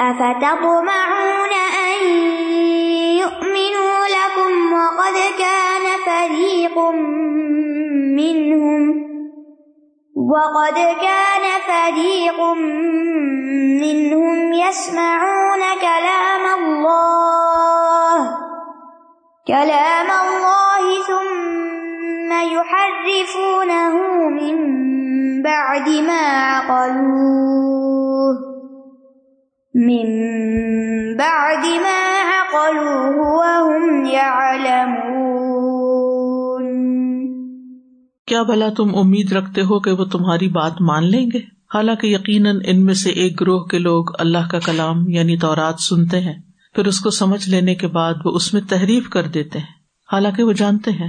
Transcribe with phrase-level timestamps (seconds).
[0.00, 1.52] أفتطمعون
[1.88, 2.06] أن
[3.16, 6.78] يؤمنوا لكم وقد كان فريق
[8.16, 9.06] منهم
[10.16, 12.40] وقد كان فريق
[13.80, 18.18] منهم يسمعون كلام الله
[19.48, 23.94] كلام الله ثم يحرفونه
[24.28, 24.56] من
[25.42, 27.85] بعد ما عقلوه
[29.86, 30.26] من
[31.16, 35.16] بعد ما عقلوه وهم يعلمون۔
[38.26, 41.38] کیا بھلا تم امید رکھتے ہو کہ وہ تمہاری بات مان لیں گے؟
[41.74, 46.20] حالانکہ یقیناً ان میں سے ایک گروہ کے لوگ اللہ کا کلام یعنی تورات سنتے
[46.20, 46.34] ہیں،
[46.74, 49.66] پھر اس کو سمجھ لینے کے بعد وہ اس میں تحریف کر دیتے ہیں۔
[50.12, 51.08] حالانکہ وہ جانتے ہیں۔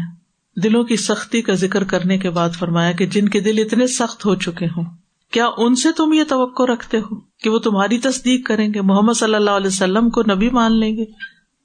[0.64, 4.26] دلوں کی سختی کا ذکر کرنے کے بعد فرمایا کہ جن کے دل اتنے سخت
[4.26, 4.84] ہو چکے ہوں۔
[5.32, 9.14] کیا ان سے تم یہ توقع رکھتے ہو کہ وہ تمہاری تصدیق کریں گے؟ محمد
[9.14, 11.06] صلی اللہ علیہ وسلم کو نبی مان لیں گے،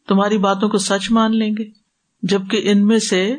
[0.08, 1.64] تمہاری باتوں کو سچ مان لیں گے،
[2.22, 3.36] جبکہ ان میں سے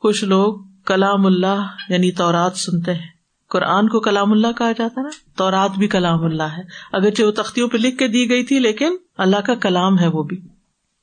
[0.00, 0.56] کچھ لوگ
[0.86, 3.16] کلام اللہ یعنی تورات سنتے ہیں۔
[3.48, 6.62] قرآن کو کلام اللہ کہا جاتا نا؟ تورات بھی کلام اللہ ہے۔
[6.92, 10.22] اگرچہ وہ تختیوں پہ لکھ کے دی گئی تھی، لیکن اللہ کا کلام ہے وہ
[10.22, 10.40] بھی۔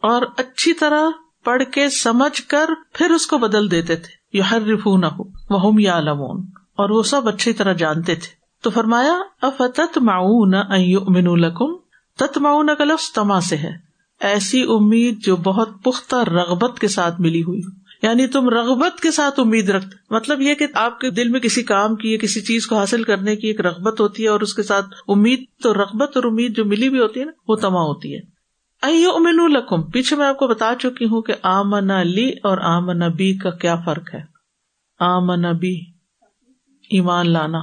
[0.01, 1.09] اور اچھی طرح
[1.43, 5.23] پڑھ کے سمجھ کر پھر اس کو بدل دیتے تھے۔ یو ہر رفو نہ ہو
[5.49, 11.27] وہ یا لمون اور وہ سب اچھی طرح جانتے تھے۔ تو فرمایا افتت معاون امین
[11.27, 11.75] القم
[12.17, 17.21] تت معاون کا لفظ تما سے ہے۔ ایسی امید جو بہت پختہ رغبت کے ساتھ
[17.21, 17.61] ملی ہوئی
[18.01, 21.63] یعنی تم رغبت کے ساتھ امید رکھتے مطلب یہ کہ آپ کے دل میں کسی
[21.63, 24.63] کام کی کسی چیز کو حاصل کرنے کی ایک رغبت ہوتی ہے اور اس کے
[24.63, 28.15] ساتھ امید، تو رغبت اور امید جو ملی ہوئی ہوتی ہے نا، وہ تما ہوتی
[28.15, 28.19] ہے۔
[29.09, 33.37] امین القم پیچھے میں آپ کو بتا چکی ہوں کہ آمن لی اور آمن بی
[33.37, 34.23] کا کیا فرق ہے۔
[34.99, 35.79] آمن بی،
[36.89, 37.59] ایمان لانا۔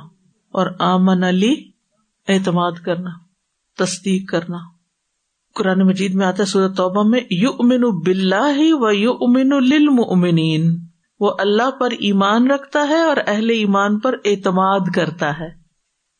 [0.53, 1.71] اور آمن لی
[2.29, 3.11] اعتماد کرنا،
[3.79, 4.59] تصدیق کرنا۔
[5.55, 10.79] قرآن مجید میں آتا ہے سورت توبہ میں یو امین بلّہ و یو امین للمؤمنین۔
[11.21, 15.49] وہ اللہ پر ایمان رکھتا ہے اور اہل ایمان پر اعتماد کرتا ہے۔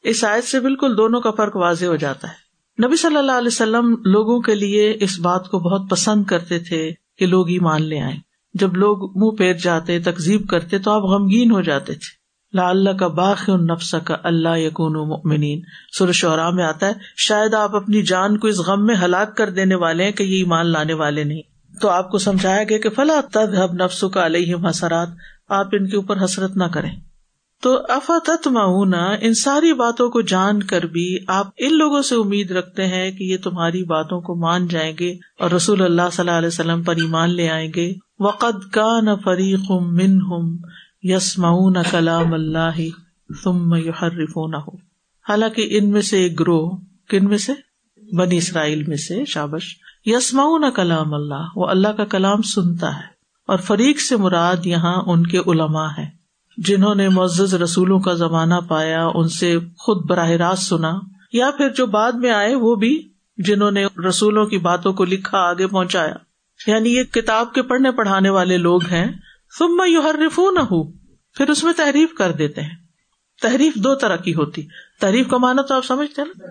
[0.03, 2.51] اس آیت سے بالکل دونوں کا فرق واضح ہو جاتا ہے۔
[2.87, 6.93] نبی صلی اللہ علیہ وسلم لوگوں کے لیے اس بات کو بہت پسند کرتے تھے
[7.19, 8.17] کہ لوگ ہی مان لے آئے
[8.55, 12.20] جب لوگ منہ پیر جاتے تقزیب کرتے، تو آپ غمگین ہو جاتے تھے۔
[12.53, 15.61] لا اللہ کا باخ نفس کا اللہ یقون
[15.99, 19.51] سر شعرا میں آتا ہے، شاید آپ اپنی جان کو اس غم میں ہلاک کر
[19.51, 21.43] دینے والے ہیں کہ یہ ایمان لانے والے نہیں۔
[21.81, 25.09] تو آپ کو سمجھایا گیا کہ فلاں تد نفس کا علیہ حسرات،
[25.49, 26.91] آپ ان کے اوپر حسرت نہ کریں۔
[27.63, 32.51] تو افت معنا ان ساری باتوں کو جان کر بھی آپ ان لوگوں سے امید
[32.51, 36.39] رکھتے ہیں کہ یہ تمہاری باتوں کو مان جائیں گے اور رسول اللہ صلی اللہ
[36.39, 40.57] علیہ وسلم پر ایمان لے آئیں گے۔ وقد کا نہ فریق من ہم
[41.03, 42.71] یس مئون کلام اللہ
[43.45, 44.77] تم حرف ہو
[45.29, 46.77] حالانکہ ان میں سے ایک گروہ
[47.09, 47.53] کن میں سے؟
[48.17, 53.07] بنی اسرائیل میں سے، شابش۔ یسماؤ کلام اللہ، وہ اللہ کا کلام سنتا ہے۔
[53.47, 56.09] اور فریق سے مراد یہاں ان کے علماء ہے
[56.57, 60.99] جنہوں نے معزز رسولوں کا زمانہ پایا، ان سے خود براہ راست سنا۔
[61.33, 65.39] یا پھر جو بعد میں آئے، وہ بھی جنہوں نے رسولوں کی باتوں کو لکھا،
[65.39, 66.15] آگے پہنچایا۔
[66.67, 69.13] یعنی یہ کتاب کے پڑھنے پڑھانے والے لوگ ہیں
[69.59, 70.93] تم میں یو نہ ہوں
[71.35, 72.77] پھر اس میں تحریف کر دیتے ہیں۔
[73.43, 74.63] تحریف دو طرح کی ہوتی۔
[75.01, 76.45] تحریف کا مانا تو آپ سمجھتے ہیں نا؟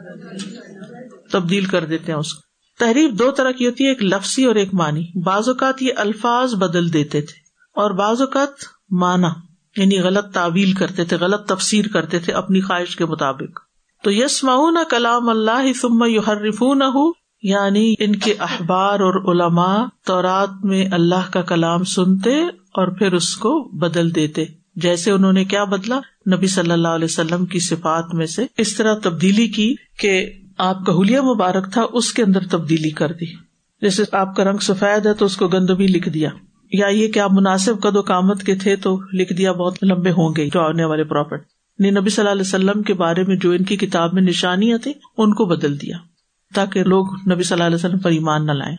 [1.31, 2.41] تبدیل کر دیتے ہیں اس کو۔
[2.79, 6.55] تحریف دو طرح کی ہوتی ہے، ایک لفظی اور ایک مانی بعض اوقات یہ الفاظ
[6.55, 7.39] بدل دیتے تھے
[7.75, 8.49] اور بعض اوقات
[8.91, 9.29] مانا
[9.77, 13.59] یعنی غلط تعویل کرتے تھے، غلط تفسیر کرتے تھے اپنی خواہش کے مطابق۔
[14.03, 17.11] تو یس نہ کلام اللہ ثم یو نہ ہو
[17.43, 22.35] یعنی ان کے اخبار اور علماء تورات میں اللہ کا کلام سنتے
[22.73, 25.99] اور پھر اس کو بدل دیتے۔ جیسے انہوں نے کیا بدلا؟
[26.35, 30.25] نبی صلی اللہ علیہ وسلم کی صفات میں سے اس طرح تبدیلی کی کہ
[30.57, 33.25] آپ کا حلیہ مبارک تھا، اس کے اندر تبدیلی کر دی۔
[33.81, 36.29] جیسے آپ کا رنگ سفید ہے تو اس کو گندبی لکھ دیا۔
[36.71, 40.11] یا یہ کہ آپ مناسب قد و کامت کے تھے تو لکھ دیا بہت لمبے
[40.11, 41.47] ہوں گے جو آنے والے پروفٹ
[41.79, 44.21] نے یعنی نبی صلی اللہ علیہ وسلم کے بارے میں جو ان کی کتاب میں
[44.21, 45.97] نشانیاں تھیں، ان کو بدل دیا
[46.55, 48.75] تاکہ لوگ نبی صلی اللہ علیہ وسلم پر ایمان نہ لائیں۔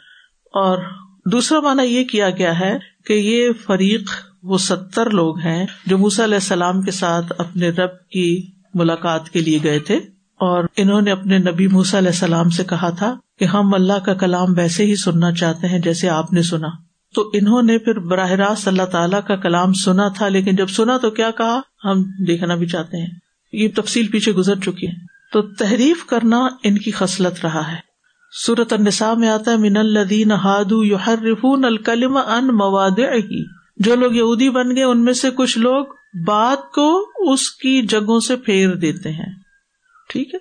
[0.55, 0.79] اور
[1.27, 4.11] دوسرا مانا یہ کیا گیا ہے کہ یہ فریق
[4.43, 9.41] وہ ستر لوگ ہیں جو موسیٰ علیہ السلام کے ساتھ اپنے رب کی ملاقات کے
[9.41, 9.97] لیے گئے تھے
[10.41, 14.15] اور انہوں نے اپنے نبی موسیٰ علیہ السلام سے کہا تھا کہ ہم اللہ کا
[14.15, 16.69] کلام ویسے ہی سننا چاہتے ہیں جیسے آپ نے سنا۔
[17.15, 20.99] تو انہوں نے پھر براہ راست اللہ تعالیٰ کا کلام سنا تھا، لیکن جب سنا
[20.99, 23.11] تو کیا کہا؟ ہم دیکھنا بھی چاہتے ہیں۔
[23.53, 24.93] یہ تفصیل پیچھے گزر چکی ہے۔
[25.33, 27.90] تو تحریف کرنا ان کی خصلت رہا ہے۔
[28.47, 33.01] سورت النساء میں آتا ہے، من الدین ہادو یو ہر رفون الکلم ان مواد
[33.77, 35.87] جو لوگ یہودی بن گئے، ان میں سے کچھ لوگ
[36.27, 39.33] بات کو اس کی جگہوں سے پھیر دیتے ہیں۔
[40.09, 40.39] ٹھیک ہے؟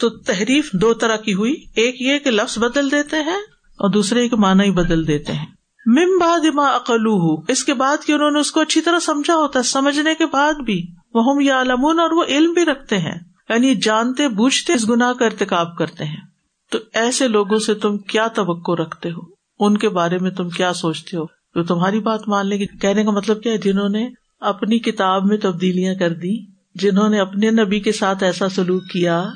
[0.00, 3.40] تو تحریف دو طرح کی ہوئی۔ ایک یہ کہ لفظ بدل دیتے ہیں
[3.78, 5.46] اور دوسرے کے معنی ہی بدل دیتے ہیں۔
[5.86, 9.58] ممبا دما اقلو اس کے بعد کہ انہوں نے اس کو اچھی طرح سمجھا ہوتا
[9.58, 13.74] ہے، سمجھنے کے بعد بھی۔ وہ یا علمون اور وہ علم بھی رکھتے ہیں۔ یعنی
[13.74, 16.31] جانتے، بوجھتے، اس گناہ کا ارتقاب کرتے ہیں۔
[16.72, 19.20] تو ایسے لوگوں سے تم کیا توقع رکھتے ہو؟
[19.60, 23.04] ان کے بارے میں تم کیا سوچتے ہو؟ تو تمہاری بات مان لیں گے۔ کہنے
[23.04, 24.08] کا مطلب کیا ہے؟ جنہوں نے
[24.40, 29.28] اپنی کتاب میں تبدیلیاں کر دی جنہوں نے اپنے نبی کے ساتھ ایسا سلوک کیا،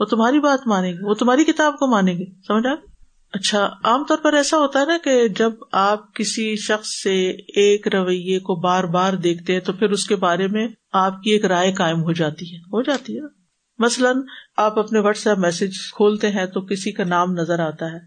[0.00, 2.78] وہ تمہاری بات مانیں گے، وہ تمہاری کتاب کو مانیں گے۔ سمجھ آپ
[3.32, 7.88] اچھا عام طور پر ایسا ہوتا ہے نا کہ جب آپ کسی شخص سے ایک
[7.94, 11.44] رویے کو بار بار دیکھتے ہیں تو پھر اس کے بارے میں آپ کی ایک
[11.44, 13.43] رائے قائم ہو جاتی ہے۔ ہو جاتی ہے۔
[13.78, 14.16] مثلاً
[14.56, 17.98] آپ اپنے واٹس ایپ میسج کھولتے ہیں تو کسی کا نام نظر آتا ہے۔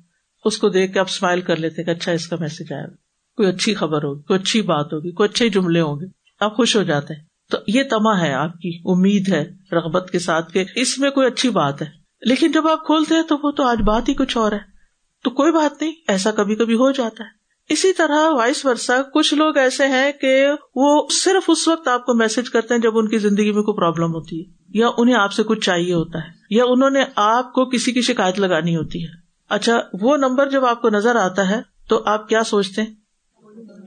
[0.45, 2.95] اس کو دیکھ کے آپ اسمائل کر لیتے کہ اچھا اس کا میسج آئے گا
[3.37, 6.05] کوئی اچھی خبر ہوگی، کوئی اچھی بات ہوگی، کوئی اچھے جملے ہوں گے۔
[6.39, 10.19] آپ خوش ہو جاتے ہیں۔ تو یہ تما ہے، آپ کی امید ہے، رغبت کے
[10.19, 11.87] ساتھ کہ اس میں کوئی اچھی بات ہے۔
[12.21, 14.77] لیکن جب آپ کھولتے ہیں تو وہ تو آج بات ہی کچھ اور ہے۔
[15.23, 17.29] تو کوئی بات نہیں، ایسا کبھی کبھی ہو جاتا ہے۔
[17.69, 22.13] اسی طرح وائس ورسا کچھ لوگ ایسے ہیں کہ وہ صرف اس وقت آپ کو
[22.13, 25.33] میسج کرتے ہیں جب ان کی زندگی میں کوئی پرابلم ہوتی ہے۔ یا انہیں آپ
[25.33, 29.03] سے کچھ چاہیے ہوتا ہے، یا انہوں نے آپ کو کسی کی شکایت لگانی ہوتی
[29.03, 29.09] ہے۔
[29.49, 32.93] اچھا وہ نمبر جب آپ کو نظر آتا ہے، تو آپ کیا سوچتے ہیں؟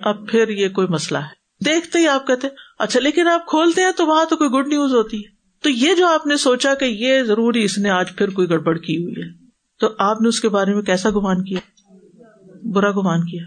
[0.02, 2.48] اب پھر یہ کوئی مسئلہ ہے۔ دیکھتے ہی آپ کہتے
[2.78, 5.30] اچھا لیکن آپ کھولتے ہیں تو وہاں تو کوئی گڈ نیوز ہوتی ہے۔
[5.62, 8.78] تو یہ جو آپ نے سوچا کہ یہ ضروری اس نے آج پھر کوئی گڑبڑ
[8.78, 9.32] کی ہوئی ہے،
[9.80, 11.58] تو آپ نے اس کے بارے میں کیسا گمان کیا؟
[12.62, 13.42] برا گمان کیا۔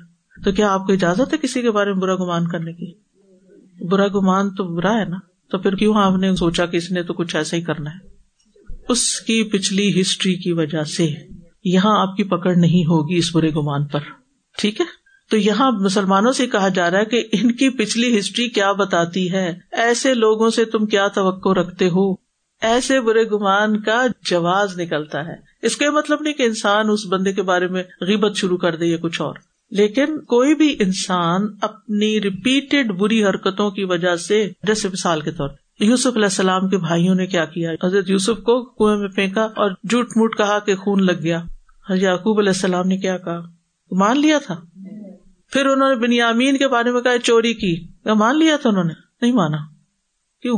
[0.45, 2.93] تو کیا آپ کو اجازت ہے کسی کے بارے میں برا گمان کرنے کی؟
[3.85, 5.17] برا گمان تو برا ہے نا۔
[5.53, 8.07] تو پھر کیوں آپ نے سوچا کہ اس نے تو کچھ ایسا ہی کرنا ہے؟
[8.89, 11.09] اس کی پچھلی ہسٹری کی وجہ سے
[11.63, 13.99] یہاں آپ کی پکڑ نہیں ہوگی اس برے گمان پر۔
[14.57, 14.85] ٹھیک ہے؟
[15.29, 19.31] تو یہاں مسلمانوں سے کہا جا رہا ہے کہ ان کی پچھلی ہسٹری کیا بتاتی
[19.31, 22.13] ہے؟ ایسے لوگوں سے تم کیا توقع رکھتے ہو؟
[22.61, 27.33] ایسے برے گمان کا جواز نکلتا ہے۔ اس کا مطلب نہیں کہ انسان اس بندے
[27.33, 29.35] کے بارے میں غیبت شروع کر دے یا کچھ اور۔
[29.73, 35.49] لیکن کوئی بھی انسان اپنی ریپیٹڈ بری حرکتوں کی وجہ سے، جیسے مثال کے طور
[35.79, 39.71] یوسف علیہ السلام کے بھائیوں نے کیا کیا؟ حضرت یوسف کو کنویں میں پھینکا اور
[39.71, 41.39] جھوٹ موٹ کہا کہ خون لگ گیا۔
[41.89, 43.39] حضرت یعقوب علیہ السلام نے کیا کہا؟
[43.91, 44.55] مان لیا تھا۔
[45.51, 48.93] پھر انہوں نے بنیامین کے بارے میں کہا چوری کی۔ مان لیا تھا انہوں نے۔
[49.21, 49.57] نہیں مانا۔
[50.41, 50.57] کیوں؟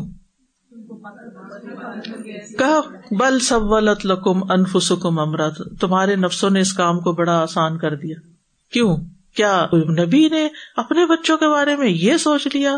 [2.60, 2.80] کہا،
[3.12, 8.35] بل سولت لکم انفسکم امرت۔ تمہارے نفسوں نے اس کام کو بڑا آسان کر دیا۔
[8.72, 8.98] کیوں؟
[9.36, 12.78] کیا نبی نے اپنے بچوں کے بارے میں یہ سوچ لیا؟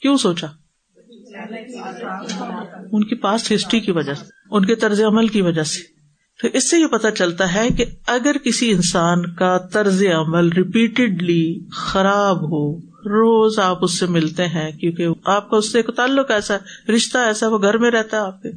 [0.00, 0.46] کیوں سوچا؟
[2.92, 6.00] ان کی پاسٹ ہسٹری کی وجہ سے، ان کے طرز عمل کی وجہ سے۔
[6.42, 11.60] تو اس سے یہ پتا چلتا ہے کہ اگر کسی انسان کا طرز عمل ریپیٹڈلی
[11.72, 16.30] خراب ہو، روز آپ اس سے ملتے ہیں کیونکہ آپ کا اس سے ایک تعلق
[16.30, 16.56] ایسا،
[16.94, 18.48] رشتہ ایسا، وہ گھر میں رہتا ہے آپ کے۔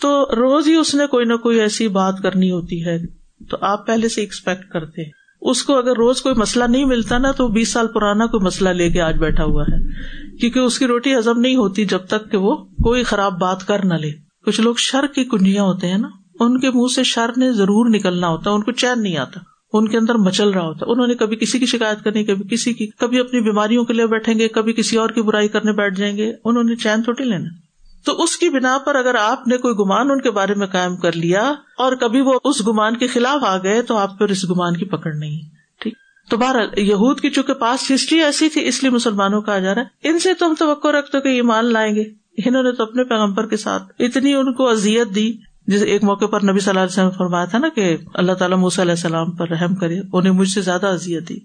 [0.00, 3.06] تو روز ہی اس نے کوئی نہ کوئی ایسی بات کرنی ہوتی ہے،
[3.50, 7.18] تو آپ پہلے سے ایکسپیکٹ کرتے ہیں۔ اس کو اگر روز کوئی مسئلہ نہیں ملتا
[7.18, 9.92] نا تو بیس سال پرانا کوئی مسئلہ لے کے آج بیٹھا ہوا ہے۔
[10.36, 13.84] کیونکہ اس کی روٹی ہزم نہیں ہوتی جب تک کہ وہ کوئی خراب بات کر
[13.84, 14.10] نہ لے۔
[14.46, 16.08] کچھ لوگ شر کی کنجیاں ہوتے ہیں نا،
[16.40, 19.40] ان کے منہ سے شر نے ضرور نکلنا ہوتا ہے ان کو چین نہیں آتا،
[19.72, 22.72] ان کے اندر مچل رہا ہوتا۔ انہوں نے کبھی کسی کی شکایت کرنی، کبھی کسی
[22.72, 25.98] کی، کبھی اپنی بیماریوں کے لیے بیٹھیں گے، کبھی کسی اور کی برائی کرنے بیٹھ
[25.98, 27.61] جائیں گے۔ انہوں نے چین تھوڑی لینا۔
[28.04, 30.96] تو اس کی بنا پر اگر آپ نے کوئی گمان ان کے بارے میں قائم
[30.96, 34.50] کر لیا اور کبھی وہ اس گمان کے خلاف آ گئے تو آپ پھر اس
[34.50, 35.40] گمان کی پکڑ نہیں۔
[35.78, 35.94] ٹھیک۔
[36.30, 39.74] تو بہر یہود کی چونکہ پاس ہسٹری ایسی تھی اس لیے مسلمانوں کا آ جا
[39.74, 42.04] رہا ہے۔ ان سے تو ہم توقع رکھتے کہ یہ مان لائیں گے۔
[42.46, 45.32] انہوں نے تو اپنے پیغمبر کے ساتھ اتنی ان کو ازیت دی۔
[45.66, 48.58] جیسے ایک موقع پر نبی صلی اللہ علیہ وسلم فرمایا تھا نا کہ اللہ تعالیٰ
[48.58, 51.38] علیہ السلام پر رحم کرے، انہیں مجھ سے زیادہ ازیت دی۔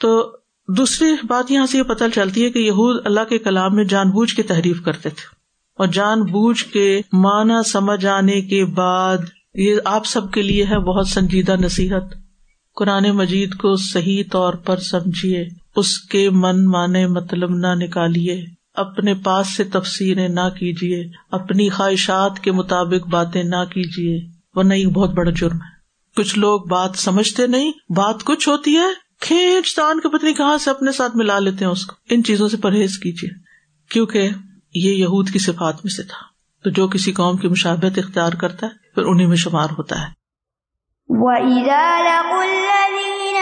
[0.00, 0.36] تو
[0.68, 4.10] دوسری بات یہاں سے یہ پتہ چلتی ہے کہ یہود اللہ کے کلام میں جان
[4.10, 5.41] بوجھ کے تحریف کرتے تھے۔
[5.82, 9.18] اور جان بوجھ کے مانا سمجھ آنے کے بعد
[9.54, 12.02] یہ آپ سب کے لیے ہے بہت سنجیدہ نصیحت۔
[12.76, 15.44] قرآن مجید کو صحیح طور پر سمجھیے،
[15.76, 22.38] اس کے من مانے مطلب نہ نکالیے، اپنے پاس سے تفسیریں نہ کیجیے، اپنی خواہشات
[22.40, 24.18] کے مطابق باتیں نہ کیجیے،
[24.54, 25.72] ورنہ یہ بہت بڑا جرم ہے۔
[26.16, 30.70] کچھ لوگ بات سمجھتے نہیں، بات کچھ ہوتی ہے، کھینچ تان کے پتنی کہاں سے
[30.70, 33.30] اپنے ساتھ ملا لیتے ہیں اس کو۔ ان چیزوں سے پرہیز کیجیے،
[33.90, 34.28] کیونکہ
[34.74, 36.32] یہ یہود کی صفات میں سے تھا۔
[36.64, 40.06] تو جو کسی قوم کی مشابت اختیار کرتا ہے، پھر انہیں میں شمار ہوتا ہے۔
[41.08, 43.38] وَإِذَا لَقُوا الَّذِينَ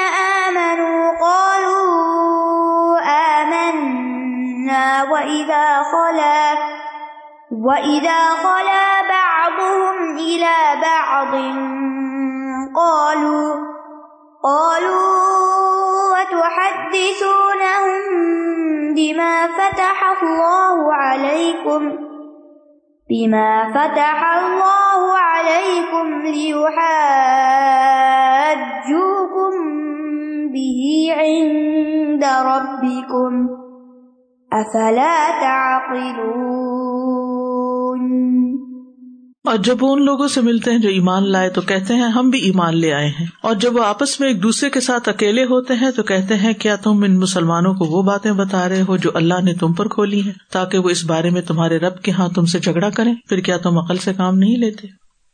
[0.46, 2.10] آمَنُوا قَالُوا
[3.42, 6.54] آمَنَّا وَإِذَا خَلَا،
[7.50, 11.32] وَإِذا خَلَا بَعْضُهُمْ إِلَى بَعْضٍ
[12.75, 13.54] قَالُوا
[14.42, 15.30] قَالُوا
[16.10, 17.20] وَتُحَدِّثُونَهُمْ
[18.94, 21.82] بما فتح الله عليكم
[23.11, 26.90] بما فتح الله عليكم ليحاجوكم
[30.52, 30.82] به
[31.18, 33.49] عند ربكم
[34.52, 36.79] أفلا تعقلون
[39.44, 42.30] اور جب وہ ان لوگوں سے ملتے ہیں جو ایمان لائے تو کہتے ہیں ہم
[42.30, 45.44] بھی ایمان لے آئے ہیں۔ اور جب وہ آپس میں ایک دوسرے کے ساتھ اکیلے
[45.44, 48.97] ہوتے ہیں تو کہتے ہیں کیا تم ان مسلمانوں کو وہ باتیں بتا رہے ہو
[48.97, 52.11] جو اللہ نے تم پر کھولی ہیں تاکہ وہ اس بارے میں تمہارے رب کے
[52.11, 54.87] ہاں تم سے جھگڑا کریں۔ پھر کیا تم عقل سے کام نہیں لیتے؟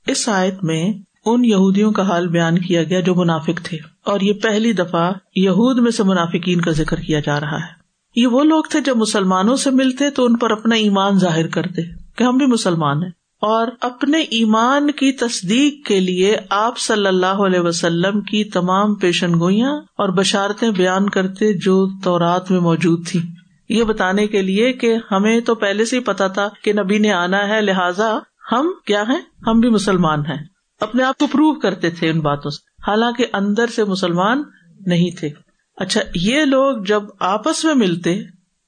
[0.06, 0.92] اس آیت میں
[1.26, 5.78] ان یہودیوں کا حال بیان کیا گیا جو منافق تھے۔ اور یہ پہلی دفعہ یہود
[5.78, 7.86] میں سے منافقین کا ذکر کیا جا رہا ہے۔
[8.16, 11.82] یہ وہ لوگ تھے جب مسلمانوں سے ملتے تو ان پر اپنا ایمان ظاہر کرتے
[12.16, 13.10] کہ ہم بھی مسلمان ہیں۔
[13.46, 19.34] اور اپنے ایمان کی تصدیق کے لیے آپ صلی اللہ علیہ وسلم کی تمام پیشن
[19.40, 23.20] گوئیاں اور بشارتیں بیان کرتے جو تورات میں موجود تھی
[23.68, 27.12] یہ بتانے کے لیے کہ ہمیں تو پہلے سے ہی پتا تھا کہ نبی نے
[27.12, 28.18] آنا ہے، لہذا
[28.52, 30.44] ہم کیا ہیں؟ ہم بھی مسلمان ہیں۔
[30.80, 34.42] اپنے آپ کو پروو کرتے تھے ان باتوں سے۔ حالانکہ اندر سے مسلمان
[34.86, 35.28] نہیں تھے۔
[35.76, 38.22] اچھا یہ لوگ جب آپس میں ملتے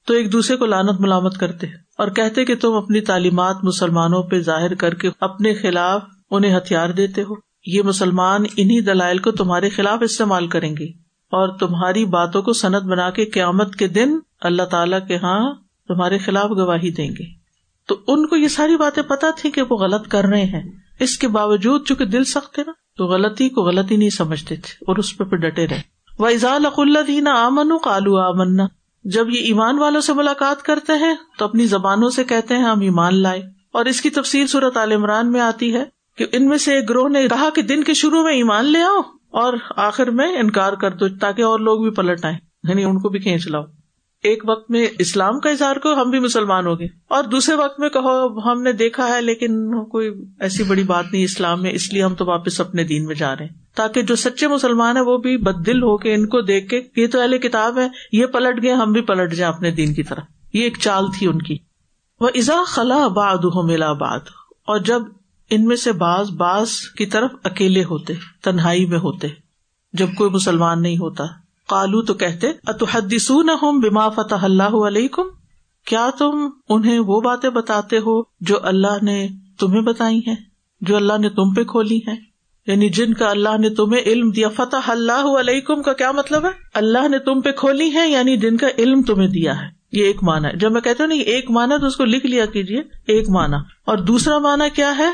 [0.07, 1.67] تو ایک دوسرے کو لانت ملامت کرتے۔
[1.99, 6.01] اور کہتے کہ تم اپنی تعلیمات مسلمانوں پہ ظاہر کر کے اپنے خلاف
[6.31, 7.33] انہیں ہتھیار دیتے ہو۔
[7.65, 10.85] یہ مسلمان انہیں دلائل کو تمہارے خلاف استعمال کریں گے
[11.31, 15.53] اور تمہاری باتوں کو صنعت بنا کے قیامت کے دن اللہ تعالی کے ہاں
[15.87, 17.23] تمہارے خلاف گواہی دیں گے۔
[17.87, 20.63] تو ان کو یہ ساری باتیں پتا تھی کہ وہ غلط کر رہے ہیں۔
[20.99, 24.85] اس کے باوجود چونکہ دل سخت تھے نا، تو غلطی کو غلطی نہیں سمجھتے تھے
[24.87, 25.81] اور اس پہ پھر ڈٹے رہے۔
[26.19, 26.25] و
[26.77, 31.65] اللہ دینا آمن کالو آمنا۔ جب یہ ایمان والوں سے ملاقات کرتے ہیں تو اپنی
[31.65, 33.41] زبانوں سے کہتے ہیں ہم ایمان لائے
[33.73, 35.83] اور اس کی تفصیل صورت عال عمران میں آتی ہے
[36.17, 38.81] کہ ان میں سے ایک گروہ نے کہا کہ دن کے شروع میں ایمان لے
[38.81, 38.99] آؤ
[39.31, 43.09] اور آخر میں انکار کر دو تاکہ اور لوگ بھی پلٹ آئے یعنی ان کو
[43.09, 43.63] بھی کھینچ لاؤ۔
[44.23, 47.79] ایک وقت میں اسلام کا اظہار کرو، ہم بھی مسلمان ہو گئے اور دوسرے وقت
[47.79, 50.09] میں کہو ہم نے دیکھا ہے، لیکن کوئی
[50.39, 53.35] ایسی بڑی بات نہیں، اسلام میں اس لیے ہم تو واپس اپنے دین میں جا
[53.35, 56.41] رہے ہیں۔ تاکہ جو سچے مسلمان ہیں، وہ بھی بد دل ہو کے ان کو
[56.41, 59.71] دیکھ کے، یہ تو اہل کتاب ہے یہ پلٹ گئے، ہم بھی پلٹ جائیں اپنے
[59.71, 60.23] دین کی طرف۔
[60.53, 61.57] یہ ایک چال تھی ان کی۔
[62.19, 64.19] وہ ازا خلا باد ہو ملا باد
[64.67, 65.01] اور جب
[65.49, 69.27] ان میں سے باز باز کی طرف اکیلے ہوتے، تنہائی میں ہوتے،
[69.93, 71.23] جب کوئی مسلمان نہیں ہوتا
[71.69, 75.07] کالو تو کہتے اتحدسو نہ ہوں بیما فتح اللہ علیہ
[75.85, 79.27] کیا تم انہیں وہ باتیں بتاتے ہو جو اللہ نے
[79.59, 80.35] تمہیں بتائی ہیں،
[80.81, 82.29] جو اللہ نے تم پہ کھولی ہے
[82.67, 86.49] یعنی جن کا اللہ نے تمہیں علم دیا، فتح اللہ علیکم کا کیا مطلب ہے؟
[86.73, 90.23] اللہ نے تم پہ کھولی ہے یعنی جن کا علم تمہیں دیا ہے۔ یہ ایک
[90.23, 92.81] مانا ہے۔ جب میں کہتا ہوں نا ایک مانا تو اس کو لکھ لیا کیجیے
[93.07, 95.09] ایک مانا اور دوسرا مانا کیا ہے؟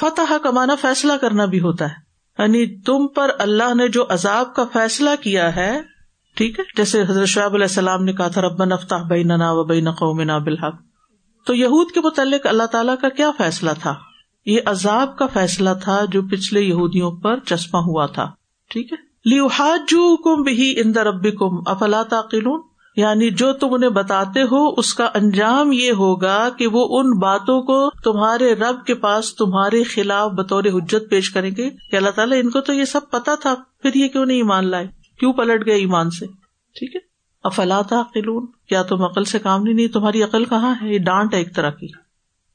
[0.00, 4.54] فتح کا مانا فیصلہ کرنا بھی ہوتا ہے۔ یعنی تم پر اللہ نے جو عذاب
[4.54, 5.97] کا فیصلہ کیا ہے
[6.38, 9.90] ٹھیک ہے؟ جیسے حضرت شعیب علیہ السلام نے کہا تھا ربن افتاح بین و بین
[9.90, 10.74] قومنا بالحق.
[11.46, 13.94] تو یہود کے متعلق اللہ تعالیٰ کا کیا فیصلہ تھا؟
[14.46, 18.30] یہ عذاب کا فیصلہ تھا جو پچھلے یہودیوں پر چسپاں ہوا تھا،
[18.70, 22.60] ٹھیک ہے؟ لیو کم بھی اندر ربی کم افلا تعقلون؟
[22.96, 27.62] یعنی جو تم انہیں بتاتے ہو، اس کا انجام یہ ہوگا کہ وہ ان باتوں
[27.62, 32.38] کو تمہارے رب کے پاس تمہارے خلاف بطور حجت پیش کریں گے۔ کہ اللہ تعالیٰ
[32.42, 35.66] ان کو تو یہ سب پتا تھا، پھر یہ کیوں نہیں مان لائے؟ کیوں پلٹ
[35.66, 36.26] گئے ایمان سے؟
[36.74, 37.00] ٹھیک ہے۔
[37.42, 41.34] افلا قلون کیا تم عقل سے کام نہیں؟ نہیں، تمہاری عقل کہاں ہے؟ یہ ڈانٹ
[41.34, 41.86] ہے ایک طرح کی۔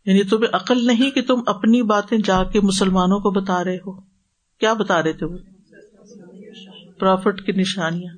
[0.05, 4.01] یعنی تمہیں عقل نہیں کہ تم اپنی باتیں جا کے مسلمانوں کو بتا رہے ہو۔
[4.59, 5.37] کیا بتا رہے تھے وہ؟
[6.99, 8.13] پروفٹ کی نشانیاں۔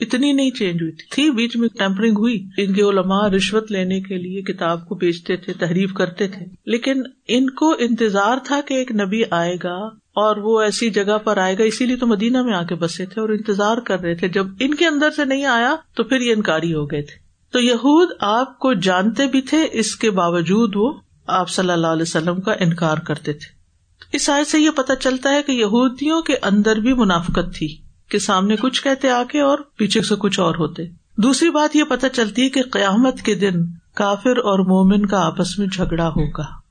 [0.00, 4.00] اتنی نہیں چینج ہوئی تھی۔ تھی، بیچ میں ٹیمپرنگ ہوئی۔ ان کے علماء رشوت لینے
[4.00, 8.74] کے لیے کتاب کو بیچتے تھے، تحریف کرتے تھے۔ لیکن ان کو انتظار تھا کہ
[8.74, 12.42] ایک نبی آئے گا۔ اور وہ ایسی جگہ پر آئے گا، اسی لیے تو مدینہ
[12.42, 15.24] میں آ کے بسے تھے اور انتظار کر رہے تھے۔ جب ان کے اندر سے
[15.24, 17.14] نہیں آیا تو پھر یہ انکاری ہو گئے تھے۔
[17.52, 20.92] تو یہود آپ کو جانتے بھی تھے، اس کے باوجود وہ
[21.26, 23.52] آپ صلی اللہ علیہ وسلم کا انکار کرتے تھے۔
[24.12, 27.76] اس آئے سے یہ پتا چلتا ہے کہ یہودیوں کے اندر بھی منافقت تھی،
[28.08, 30.82] کہ سامنے کچھ کہتے آ کے اور پیچھے سے کچھ اور ہوتے۔
[31.16, 35.58] دوسری بات یہ پتا چلتی ہے کہ قیامت کے دن کافر اور مومن کا آپس
[35.58, 36.63] میں جھگڑا ہوگا۔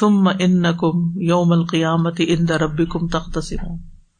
[0.00, 3.38] ثم ان کم یوم القیامت ان ربی کم تخت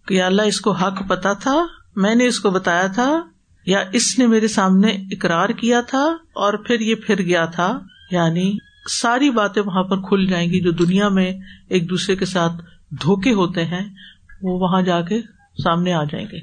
[0.09, 1.67] کہ اللہ اس کو حق پتا تھا،
[1.97, 3.23] میں نے اس کو بتایا تھا،
[3.67, 6.05] یا اس نے میرے سامنے اقرار کیا تھا
[6.35, 7.79] اور پھر یہ پھر گیا تھا۔
[8.11, 8.57] یعنی
[8.91, 11.33] ساری باتیں وہاں پر کھل جائیں گی جو دنیا میں
[11.69, 12.53] ایک دوسرے کے ساتھ
[12.91, 13.89] دھوکے ہوتے ہیں،
[14.43, 15.21] وہ وہاں جا کے
[15.65, 16.39] سامنے آ جائیں گے۔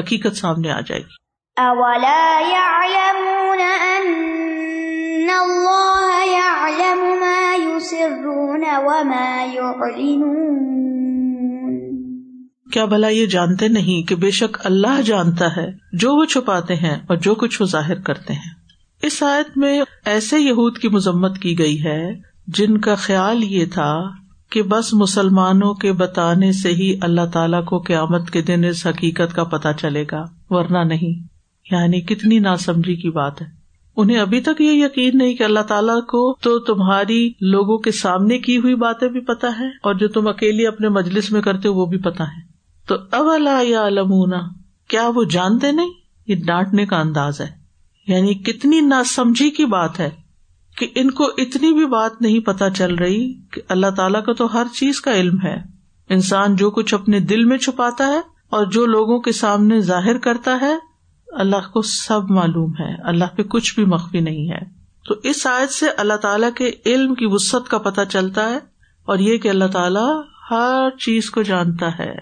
[0.00, 1.14] حقیقت سامنے آ جائے گی۔
[1.56, 2.40] اولا
[7.84, 10.64] يسرون وما يعلنون
[12.72, 16.96] کیا بھلا یہ جانتے نہیں کہ بے شک اللہ جانتا ہے جو وہ چھپاتے ہیں
[17.06, 18.50] اور جو کچھ وہ ظاہر کرتے ہیں۔
[19.02, 22.12] اس آیت میں ایسے یہود کی مذمت کی گئی ہے
[22.46, 24.10] جن کا خیال یہ تھا
[24.50, 29.36] کہ بس مسلمانوں کے بتانے سے ہی اللہ تعالیٰ کو قیامت کے دن اس حقیقت
[29.36, 31.26] کا پتہ چلے گا، ورنہ نہیں۔
[31.70, 33.63] یعنی کتنی ناسمجھی کی بات ہے۔
[33.96, 38.38] انہیں ابھی تک یہ یقین نہیں کہ اللہ تعالیٰ کو تو تمہاری لوگوں کے سامنے
[38.38, 41.74] کی ہوئی باتیں بھی پتا ہے اور جو تم اکیلی اپنے مجلس میں کرتے ہو
[41.74, 42.40] وہ بھی پتا ہے
[42.86, 44.40] تو اب اللہ یا علمونا
[44.88, 45.90] کیا وہ جانتے نہیں؟
[46.26, 47.50] یہ ڈانٹنے کا انداز ہے۔
[48.08, 50.10] یعنی کتنی ناسمجھی کی بات ہے
[50.76, 54.54] کہ ان کو اتنی بھی بات نہیں پتا چل رہی کہ اللہ تعالیٰ کا تو
[54.54, 55.56] ہر چیز کا علم ہے۔
[56.08, 58.20] انسان جو کچھ اپنے دل میں چھپاتا ہے
[58.50, 60.93] اور جو لوگوں کے سامنے ظاہر کرتا ہے
[61.32, 65.70] اللہ کو سب معلوم ہے، اللہ پہ کچھ بھی مخفی نہیں ہے۔ تو اس آیت
[65.70, 68.58] سے اللہ تعالیٰ کے علم کی وسط کا پتہ چلتا ہے
[69.04, 72.14] اور یہ کہ اللہ تعالیٰ ہر چیز کو جانتا ہے۔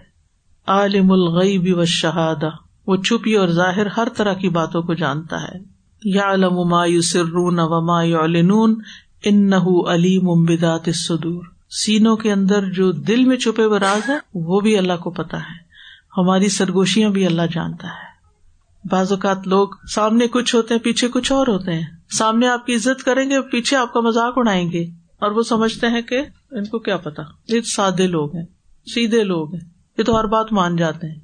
[0.67, 2.49] عالم الغیب و شہادہ
[2.87, 5.59] وہ چھپی اور ظاہر ہر طرح کی باتوں کو جانتا ہے۔
[6.05, 8.81] یا علم ما یسرون و ما یعلنون
[9.25, 14.61] انه علیم بذات الصدور۔ سینوں کے اندر جو دل میں چھپے ہوئے راز ہے وہ
[14.61, 15.73] بھی اللہ کو پتا ہے
[16.17, 18.12] ہماری سرگوشیاں بھی اللہ جانتا ہے۔
[18.85, 22.75] بعض اوقات لوگ سامنے کچھ ہوتے ہیں، پیچھے کچھ اور ہوتے ہیں۔ سامنے آپ کی
[22.75, 24.85] عزت کریں گے، پیچھے آپ کا مذاق اڑائیں گے۔
[25.19, 26.21] اور وہ سمجھتے ہیں کہ
[26.51, 28.47] ان کو کیا پتا یہ سادے لوگ ہیں،
[28.87, 31.21] سیدھے لوگ ہیں۔ یہ تو ہر بات مان جاتے ہیں۔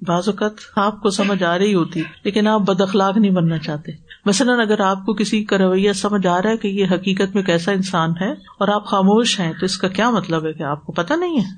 [0.00, 3.92] بعض اوقات آپ کو سمجھ آ رہی ہوتی، لیکن آپ بد اخلاق نہیں بننا چاہتے۔
[4.24, 7.42] مثلاً اگر آپ کو کسی کا رویہ سمجھ آ رہا ہے کہ یہ حقیقت میں
[7.42, 10.86] کیسا انسان ہے اور آپ خاموش ہیں، تو اس کا کیا مطلب ہے کہ آپ
[10.86, 11.50] کو پتا نہیں ہے؟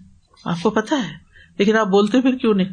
[0.45, 1.13] آپ کو پتا ہے،
[1.59, 2.69] لیکن آپ بولتے پھر کیوں نہیں؟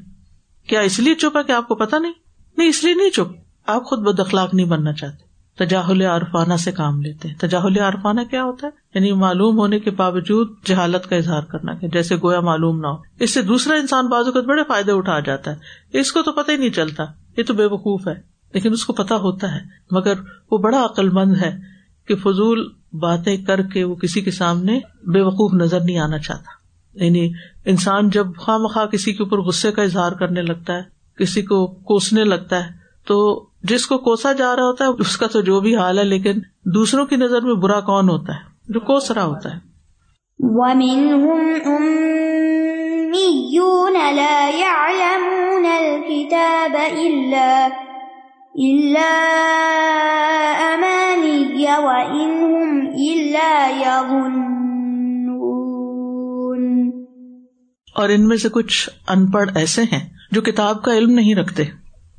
[0.70, 2.14] کیا اس لیے چپ ہے کہ آپ کو پتا نہیں؟
[2.58, 3.34] نہیں، اس لیے نہیں چپ
[3.66, 5.28] آپ خود بد اخلاق نہیں بننا چاہتے۔
[5.66, 10.52] تجاہل عرفانہ سے کام لیتے تجاہل عرفانہ کیا ہوتا ہے؟ یعنی معلوم ہونے کے باوجود
[10.66, 14.42] جہالت کا اظہار کرنا جیسے گویا معلوم نہ ہو۔ اس سے دوسرا انسان بازو کا
[14.42, 15.56] بڑے فائدے اٹھا جاتا ہے۔
[16.00, 17.04] اس کو تو پتہ ہی نہیں چلتا۔
[17.38, 18.14] یہ تو بے وقوف ہے۔
[18.54, 19.60] لیکن اس کو پتا ہوتا ہے۔
[19.92, 20.14] مگر
[20.52, 21.58] وہ بڑا عقل مند ہے
[22.08, 26.52] کہ فضول باتیں کر کے وہ کسی کے سامنے بے وقوف نظر نہیں آنا چاہتا۔
[27.06, 27.32] یعنی
[27.66, 31.68] انسان جب خواہ مخواہ کسی کے اوپر غصے کا اظہار کرنے لگتا ہے کسی کو
[31.68, 32.70] کوسنے لگتا ہے۔
[33.08, 36.04] تو جس کو کوسا جا رہا ہوتا ہے اس کا تو جو بھی حال ہے
[36.04, 39.68] لیکن دوسروں کی نظر میں برا کون ہوتا ہے؟ جو کوس رہا ہوتا ہے۔
[57.96, 61.64] اور ان میں سے کچھ ان پڑھ ایسے ہیں۔ جو کتاب کا علم نہیں رکھتے،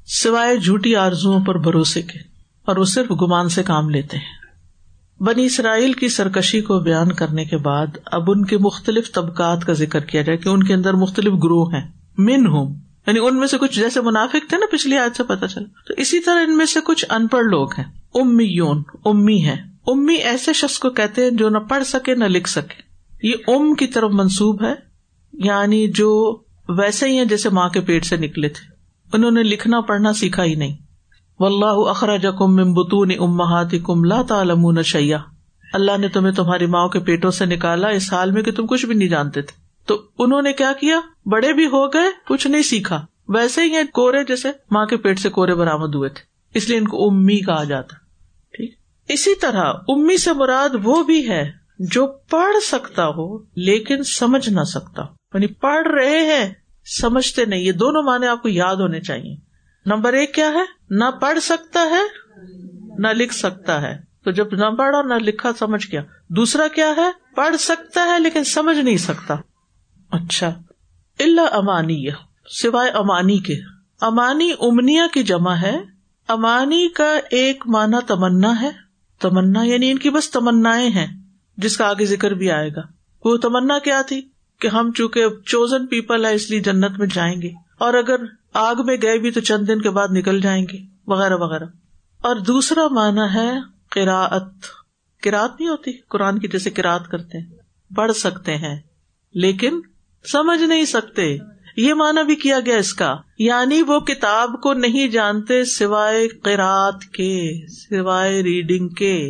[0.07, 2.18] سوائے جھوٹی آرزو پر بھروسے کے،
[2.64, 7.44] اور وہ صرف گمان سے کام لیتے ہیں۔ بنی اسرائیل کی سرکشی کو بیان کرنے
[7.44, 10.94] کے بعد اب ان کے مختلف طبقات کا ذکر کیا جائے کہ ان کے اندر
[10.94, 12.74] مختلف گروہ ہیں۔ من ہوں
[13.07, 15.94] یعنی ان میں سے کچھ جیسے منافق تھے نا پچھلی آج سے پتا چلا۔ تو
[15.96, 20.14] اسی طرح ان میں سے کچھ ان پڑھ لوگ ہیں۔ امی یون امی ہے امی
[20.14, 22.83] ایسے شخص کو کہتے ہیں جو نہ پڑھ سکے نہ لکھ سکے۔
[23.22, 24.74] یہ ام کی طرف منسوب ہے
[25.33, 28.72] یعنی جو ویسے ہی ہیں جیسے ماں کے پیٹ سے نکلے تھے۔
[29.12, 30.76] انہوں نے لکھنا پڑھنا سیکھا ہی نہیں۔
[31.38, 35.18] و اللہ اخراج کم امبتون امہات کم لا تعلمون شیا
[35.72, 38.87] اللہ نے تمہیں تمہاری ماں کے پیٹوں سے نکالا اس حال میں کہ تم کچھ
[38.87, 42.62] بھی نہیں جانتے تھے۔ تو انہوں نے کیا کیا؟ بڑے بھی ہو گئے، کچھ نہیں
[42.62, 46.22] سیکھا۔ ویسے ہی کورے جیسے ماں کے پیٹ سے کورے برامد ہوئے تھے۔
[46.54, 47.94] اس لیے ان کو امی کہا جاتا۔
[48.52, 48.74] ٹھیک۔
[49.09, 54.64] اسی طرح امی سے مراد وہ بھی ہے جو پڑھ سکتا ہو لیکن سمجھ نہ
[54.64, 56.54] سکتا۔ یعنی پڑھ رہے ہیں،
[57.00, 59.36] سمجھتے نہیں۔ یہ دونوں معنی آپ کو یاد ہونے چاہیے۔
[59.86, 62.02] نمبر ایک کیا ہے؟ نہ پڑھ سکتا ہے،
[62.98, 67.34] نہ لکھ سکتا ہے۔ تو جب نہ پڑھا، نہ لکھا، سمجھ گیا۔ دوسرا کیا ہے؟
[67.34, 69.34] پڑھ سکتا ہے لیکن سمجھ نہیں سکتا۔
[70.10, 70.48] اچھا۔
[71.18, 72.08] اللہ امانی
[72.62, 73.54] سوائے امانی کے۔
[74.00, 75.78] امانی امنیا کی جمع ہے۔
[76.28, 78.70] امانی کا ایک معنی تمنا ہے۔
[79.20, 81.06] تمنا یعنی ان کی بس تمنا ہیں،
[81.56, 82.80] جس کا آگے ذکر بھی آئے گا۔
[83.24, 84.28] وہ تمنا کیا تھی؟
[84.60, 88.16] کہ ہم چونکہ چوزن پیپل ہے اس لیے جنت میں جائیں گے اور اگر
[88.54, 91.64] آگ میں گئے بھی تو چند دن کے بعد نکل جائیں گے، وغیرہ وغیرہ۔
[92.18, 93.52] اور دوسرا مانا ہے
[93.90, 94.42] کراط
[95.22, 97.46] کراط نہیں ہوتی، قرآن کی جیسے کراط کرتے ہیں،
[97.96, 98.80] پڑھ سکتے ہیں،
[99.34, 99.80] لیکن
[100.32, 101.38] سمجھ نہیں سکتے۔
[101.76, 107.04] یہ مانا بھی کیا گیا اس کا۔ یعنی وہ کتاب کو نہیں جانتے سوائے قرات
[107.04, 109.28] کے، سوائے ریڈنگ کے۔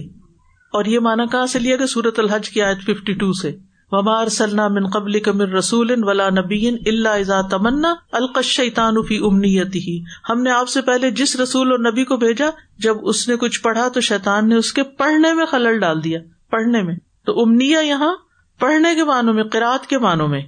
[0.72, 3.56] اور یہ مانا کہاں سے لیا گیا؟ سورت الحج کی آیت ففٹی ٹو سے۔
[3.92, 10.42] ومار سلنا من قبل کمر رسول ولا نبی اللہ تمنا القشیطان فی امنیت ہی ہم
[10.42, 12.46] نے آپ سے پہلے جس رسول اور نبی کو بھیجا،
[12.78, 16.20] جب اس نے کچھ پڑھا تو شیطان نے اس کے پڑھنے میں خلل ڈال دیا،
[16.50, 16.94] پڑھنے میں۔
[17.26, 18.14] تو امنیا یہاں
[18.58, 20.40] پڑھنے کے معنوں میں، قرآت کے معنوں میں۔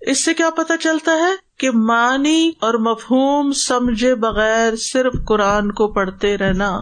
[0.00, 5.92] اس سے کیا پتا چلتا ہے کہ معنی اور مفہوم سمجھے بغیر صرف قرآن کو
[5.92, 6.80] پڑھتے رہنا۔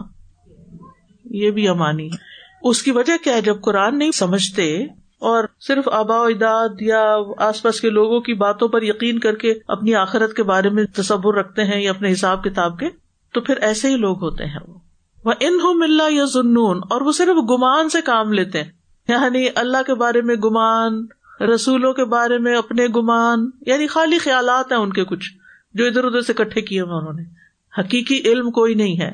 [1.25, 2.09] یہ بھی امانی
[2.61, 4.85] اس کی وجہ کیا ہے؟ جب قرآن نہیں سمجھتے
[5.23, 9.35] اور صرف آبا و اجداد یا آس پاس کے لوگوں کی باتوں پر یقین کر
[9.35, 12.89] کے اپنی آخرت کے بارے میں تصور رکھتے ہیں یا اپنے حساب کتاب کے،
[13.33, 14.79] تو پھر ایسے ہی لوگ ہوتے ہیں وہ۔
[15.39, 18.71] ان ہو ملا یا جنون اور وہ صرف گمان سے کام لیتے ہیں۔
[19.07, 21.05] یعنی اللہ کے بارے میں گمان،
[21.55, 25.31] رسولوں کے بارے میں اپنے گمان یعنی خالی خیالات ہیں ان کے کچھ،
[25.73, 27.23] جو ادھر ادھر سے کٹھے کیے ہوئے انہوں نے۔
[27.81, 29.11] حقیقی علم کوئی نہیں ہے۔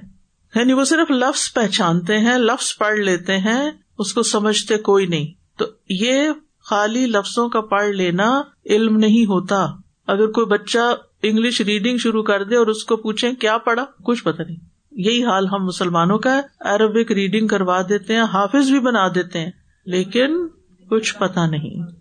[0.55, 5.38] یعنی وہ صرف لفظ پہچانتے ہیں، لفظ پڑھ لیتے ہیں، اس کو سمجھتے کوئی نہیں۔
[5.59, 6.29] تو یہ
[6.63, 9.67] خالی لفظوں کا پڑھ لینا علم نہیں ہوتا۔
[10.07, 14.23] اگر کوئی بچہ انگلش ریڈنگ شروع کر دے اور اس کو پوچھے کیا پڑھا، کچھ
[14.23, 14.57] پتا نہیں۔
[14.91, 19.39] یہی حال ہم مسلمانوں کا ہے۔ عربک ریڈنگ کروا دیتے ہیں، حافظ بھی بنا دیتے
[19.39, 19.51] ہیں،
[19.85, 20.47] لیکن
[20.89, 21.91] کچھ پتا نہیں۔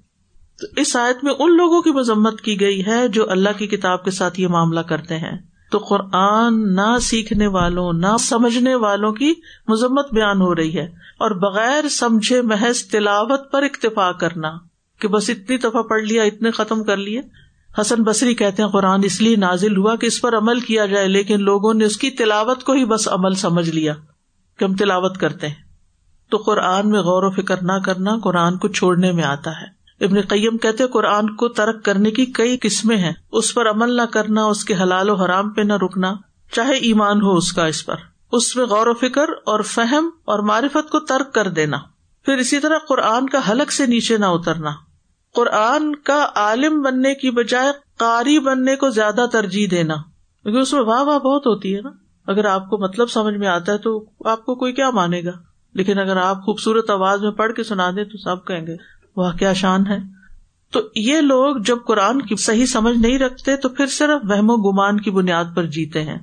[0.60, 4.04] تو اس آیت میں ان لوگوں کی مذمت کی گئی ہے جو اللہ کی کتاب
[4.04, 5.38] کے ساتھ یہ معاملہ کرتے ہیں۔
[5.70, 9.34] تو قرآن نہ سیکھنے والوں، نہ سمجھنے والوں کی
[9.68, 10.84] مذمت بیان ہو رہی ہے۔
[11.18, 14.52] اور بغیر سمجھے محض تلاوت پر اکتفا کرنا
[15.00, 17.20] کہ بس اتنی دفعہ پڑھ لیا، اتنے ختم کر لیے۔
[17.80, 21.08] حسن بصری کہتے ہیں قرآن اس لیے نازل ہوا کہ اس پر عمل کیا جائے،
[21.08, 23.94] لیکن لوگوں نے اس کی تلاوت کو ہی بس عمل سمجھ لیا
[24.58, 25.54] کہ ہم تلاوت کرتے ہیں۔
[26.30, 30.20] تو قرآن میں غور و فکر نہ کرنا قرآن کو چھوڑنے میں آتا ہے۔ ابن
[30.20, 34.44] قیم کہتے قرآن کو ترک کرنے کی کئی قسمیں ہیں۔ اس پر عمل نہ کرنا،
[34.44, 36.14] اس کے حلال و حرام پہ نہ رکنا،
[36.52, 37.94] چاہے ایمان ہو اس کا اس پر۔
[38.32, 41.76] اس میں غور و فکر اور فہم اور معرفت کو ترک کر دینا۔
[42.24, 44.70] پھر اسی طرح قرآن کا حلق سے نیچے نہ اترنا۔
[45.34, 49.94] قرآن کا عالم بننے کی بجائے قاری بننے کو زیادہ ترجیح دینا۔
[50.42, 51.90] کیونکہ اس میں واہ واہ بہت ہوتی ہے نا۔
[52.26, 55.30] اگر آپ کو مطلب سمجھ میں آتا ہے تو آپ کو کوئی کیا مانے گا؟
[55.74, 59.30] لیکن اگر آپ خوبصورت آواز میں پڑھ کے سنا دیں تو سب کہیں گے۔ وہ
[59.38, 59.98] کیا شان ہے۔
[60.70, 64.56] تو یہ لوگ جب قرآن کی صحیح سمجھ نہیں رکھتے تو پھر صرف وہم و
[64.56, 66.18] گمان کی بنیاد پر جیتے ہیں۔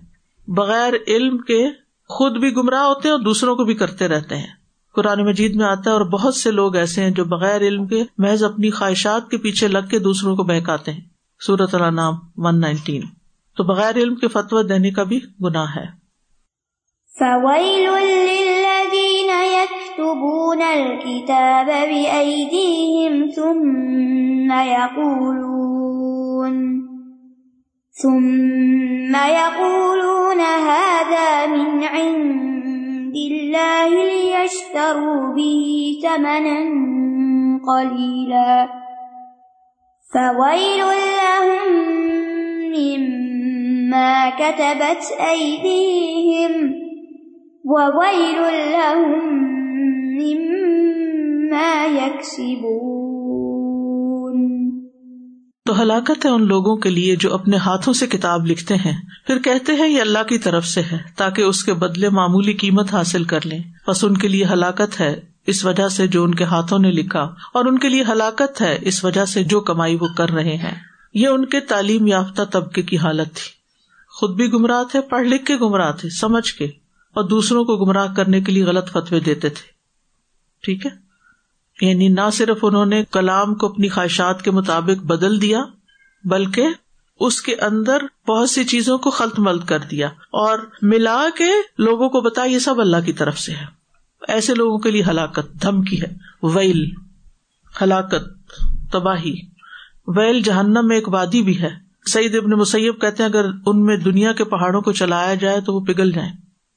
[0.48, 1.70] بغیر علم کے
[2.10, 4.48] خود بھی گمراہ ہوتے ہیں اور دوسروں کو بھی کرتے رہتے ہیں۔
[4.96, 8.04] قرآن مجید میں آتا ہے، اور بہت سے لوگ ایسے ہیں جو بغیر علم کے
[8.18, 11.02] محض اپنی خواہشات کے پیچھے لگ کے دوسروں کو بہکاتے ہیں۔
[11.46, 13.02] سورت اللہ نام ون نائنٹین
[13.58, 16.06] تو بغیر علم کے فتو دینے کا بھی گناہ ہے۔
[20.56, 25.76] يكتبون الكتاب بأيديهم ثم يقولون
[28.04, 36.60] ثم يقولون هذا من عند الله ليشتروا به ثمنا
[37.68, 38.70] قليلا
[40.14, 40.86] فويل
[41.22, 41.70] لهم
[42.76, 46.74] مما كتبت أيديهم
[47.66, 48.42] وويل
[48.72, 49.55] لهم
[55.66, 59.40] تو ہلاکت ہے ان لوگوں کے لیے جو اپنے ہاتھوں سے کتاب لکھتے ہیں۔ پھر
[59.40, 63.24] کہتے ہیں، یہ اللہ کی طرف سے ہے، تاکہ اس کے بدلے معمولی قیمت حاصل
[63.24, 66.80] کر لیں۔ بس ان کے لیے ہلاکت ہے اس وجہ سے جو ان کے ہاتھوں
[66.80, 67.22] نے لکھا،
[67.54, 70.76] اور ان کے لیے ہلاکت ہے اس وجہ سے جو کمائی وہ کر رہے ہیں۔
[71.14, 73.52] یہ ان کے تعلیم یافتہ طبقے کی حالت تھی۔
[74.10, 76.66] خود بھی گمراہ تھے، پڑھ لکھ کے گمراہ تھے، سمجھ کے،
[77.14, 79.75] اور دوسروں کو گمراہ کرنے کے لیے غلط فتوی دیتے تھے۔
[80.66, 80.92] ٹھیک ہے؟
[81.82, 85.64] یعنی نہ صرف انہوں نے کلام کو اپنی خواہشات کے مطابق بدل دیا،
[86.24, 86.68] بلکہ
[87.20, 87.98] اس کے اندر
[88.28, 92.60] بہت سی چیزوں کو خلط ملت کر دیا اور ملا کے لوگوں کو بتا یہ
[92.60, 93.66] سب اللہ کی طرف سے ہے۔
[94.28, 96.08] ایسے لوگوں کے لیے ہلاکت، دھمکی ہے۔
[96.44, 96.92] ویل،
[97.82, 98.52] ہلاکت،
[98.92, 99.36] تباہی۔
[100.08, 101.70] ویل جہنم میں ایک وادی بھی ہے۔
[102.12, 105.74] سعید ابن مسیب کہتے ہیں اگر ان میں دنیا کے پہاڑوں کو چلایا جائے تو
[105.74, 106.32] وہ پگھل جائیں۔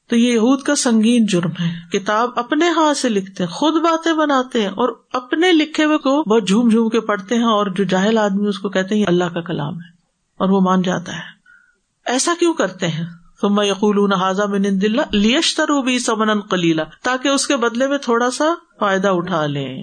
[0.09, 4.13] تو یہ یہود کا سنگین جرم ہے۔ کتاب اپنے ہاتھ سے لکھتے ہیں، خود باتیں
[4.13, 7.85] بناتے ہیں اور اپنے لکھے ہوئے کو بہت جھوم جھوم کے پڑھتے ہیں اور جو
[7.85, 9.89] جاہل آدمی اس کو کہتے ہیں اللہ کا کلام ہے
[10.39, 11.39] اور وہ مان جاتا ہے۔
[12.07, 13.05] ایسا کیوں کرتے ہیں؟
[13.41, 13.97] ثم یقول
[14.49, 18.45] من عند اللہ لیشتروا بھی سمنا قلیلا، تاکہ اس کے بدلے میں تھوڑا سا
[18.79, 19.83] فائدہ اٹھا لیں۔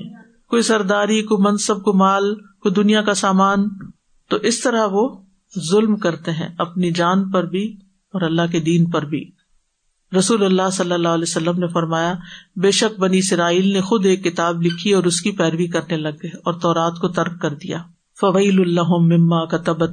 [0.50, 3.68] کوئی سرداری کو منصب کو مال کو دنیا کا سامان۔
[4.30, 5.22] تو اس طرح وہ
[5.72, 7.78] ظلم کرتے ہیں، اپنی جان پر بھی
[8.14, 9.35] اور اللہ کے دین پر بھی۔
[10.18, 12.14] رسول اللہ صلی اللہ علیہ وسلم نے فرمایا،
[12.56, 16.16] بے شک بنی اسرائیل نے خود ایک کتاب لکھی اور اس کی پیروی کرنے لگ
[16.24, 17.78] گئے اور تورات کو ترک کر دیا۔
[18.22, 19.84] فویل اللہ مما کا تب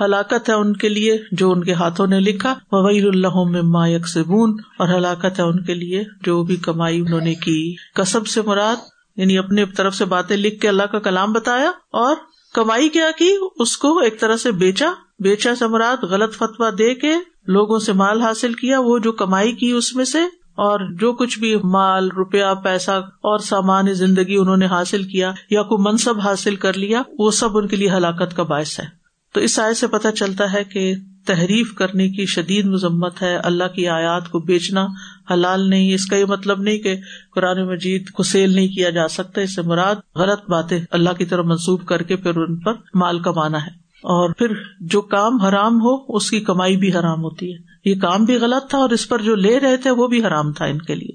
[0.00, 4.56] ہلاکت ہے ان کے لیے جو ان کے ہاتھوں نے لکھا۔ فویل اللہ مما یکسبون
[4.78, 8.76] اور ہلاکت ہے ان کے لیے جو بھی کمائی انہوں نے کی۔ کسب سے مراد
[9.16, 12.16] یعنی اپنے طرف سے باتیں لکھ کے اللہ کا کلام بتایا اور
[12.54, 16.94] کمائی کیا کی، اس کو ایک طرح سے بیچا۔ بیچا سے مراد غلط فتوا دے
[16.94, 17.12] کے
[17.46, 20.18] لوگوں سے مال حاصل کیا، وہ جو کمائی کی اس میں سے،
[20.54, 25.62] اور جو کچھ بھی مال، روپیہ، پیسہ اور سامان، زندگی انہوں نے حاصل کیا یا
[25.62, 28.84] کوئی منصب حاصل کر لیا، وہ سب ان کے لیے ہلاکت کا باعث ہے۔
[29.32, 30.94] تو اس آئے سے پتہ چلتا ہے کہ
[31.26, 34.86] تحریف کرنے کی شدید مذمت ہے اللہ کی آیات کو بیچنا
[35.30, 36.96] حلال نہیں، اس کا یہ مطلب نہیں کہ
[37.34, 41.24] قرآن مجید کو سیل نہیں کیا جا سکتا، اس سے مراد غلط باتیں اللہ کی
[41.24, 44.46] طرف منسوخ کر کے پھر ان پر مال کمانا ہے۔ اور پھر
[44.80, 48.70] جو کام حرام ہو، اس کی کمائی بھی حرام ہوتی ہے۔ یہ کام بھی غلط
[48.70, 51.12] تھا اور اس پر جو لے رہے تھے، وہ بھی حرام تھا ان کے لیے۔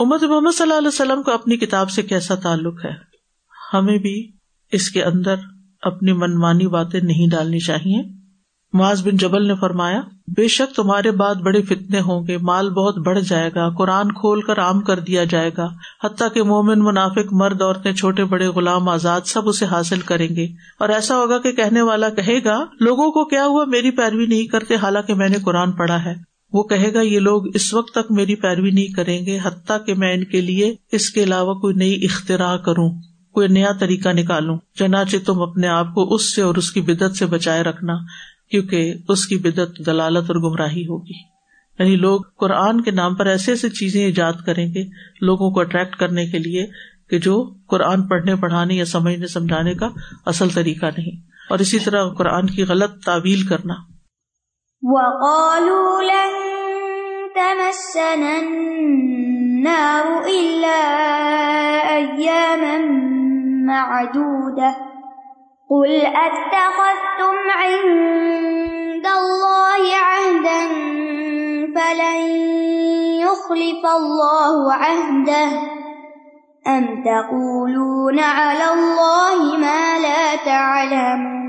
[0.00, 2.90] امت محمد صلی اللہ علیہ وسلم کو اپنی کتاب سے کیسا تعلق ہے؟
[3.74, 4.32] ہمیں بھی
[4.72, 5.34] اس کے اندر
[5.82, 8.02] اپنی منمانی باتیں نہیں ڈالنی چاہیے۔
[8.72, 10.00] معاذ بن جبل نے فرمایا
[10.36, 14.40] بے شک تمہارے بعد بڑے فتنے ہوں گے، مال بہت بڑھ جائے گا، قرآن کھول
[14.40, 15.68] کر عام کر دیا جائے گا،
[16.04, 20.44] حتیٰ کہ مومن، منافق، مرد، عورتیں، چھوٹے، بڑے، غلام، آزاد سب اسے حاصل کریں گے۔
[20.78, 24.46] اور ایسا ہوگا کہ کہنے والا کہے گا، لوگوں کو کیا ہوا میری پیروی نہیں
[24.46, 26.14] کرتے، حالانکہ میں نے قرآن پڑھا ہے۔
[26.52, 29.94] وہ کہے گا، یہ لوگ اس وقت تک میری پیروی نہیں کریں گے، حتیٰ کہ
[29.94, 32.90] میں ان کے لیے اس کے علاوہ کوئی نئی اختراع کروں،
[33.32, 37.16] کوئی نیا طریقہ نکالوں۔ چنانچہ تم اپنے آپ کو اس سے اور اس کی بدت
[37.16, 37.92] سے بچائے رکھنا۔
[38.50, 41.30] کیونکہ اس کی بدت دلالت اور گمراہی ہوگی۔
[41.78, 44.84] یعنی لوگ قرآن کے نام پر ایسے ایسے چیزیں ایجاد کریں گے
[45.20, 46.66] لوگوں کو اٹریکٹ کرنے کے لیے
[47.10, 49.88] کہ جو قرآن پڑھنے، پڑھانے یا سمجھنے، سمجھانے کا
[50.26, 53.74] اصل طریقہ نہیں۔ اور اسی طرح قرآن کی غلط تعویل کرنا۔
[65.70, 70.62] قل اتخذتم عند الله عهدا
[71.74, 72.20] فلن
[73.20, 75.50] يخلف الله عهده
[76.66, 81.39] ام تقولون على الله ما لا تعلمون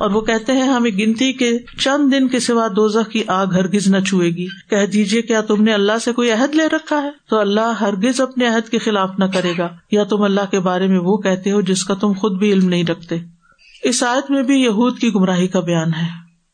[0.00, 3.88] اور وہ کہتے ہیں، ہمیں گنتی کے چند دن کے سوا دوزخ کی آگ ہرگز
[3.88, 7.10] نہ چھوئے گی۔ کہہ دیجیے کیا تم نے اللہ سے کوئی عہد لے رکھا ہے؟
[7.30, 10.86] تو اللہ ہرگز اپنے عہد کے خلاف نہ کرے گا۔ یا تم اللہ کے بارے
[10.86, 13.16] میں وہ کہتے ہو جس کا تم خود بھی علم نہیں رکھتے۔
[13.82, 16.08] اس آیت میں بھی یہود کی گمراہی کا بیان ہے،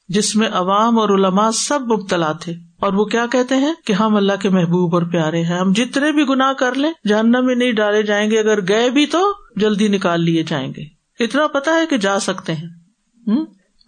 [0.08, 4.16] جس میں عوام اور علماء سب مبتلا تھے۔ اور وہ کیا کہتے ہیں کہ ہم
[4.16, 7.72] اللہ کے محبوب اور پیارے ہیں۔ ہم جتنے بھی گناہ کر لیں جاننا میں نہیں
[7.72, 10.82] ڈالے جائیں گے۔ اگر گئے بھی تو جلدی نکال لیے جائیں گے۔
[11.24, 12.85] اتنا پتا ہے کہ جا سکتے ہیں۔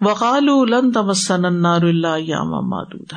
[0.01, 3.16] وقال لن تمسن النار اللہ یاما مادودا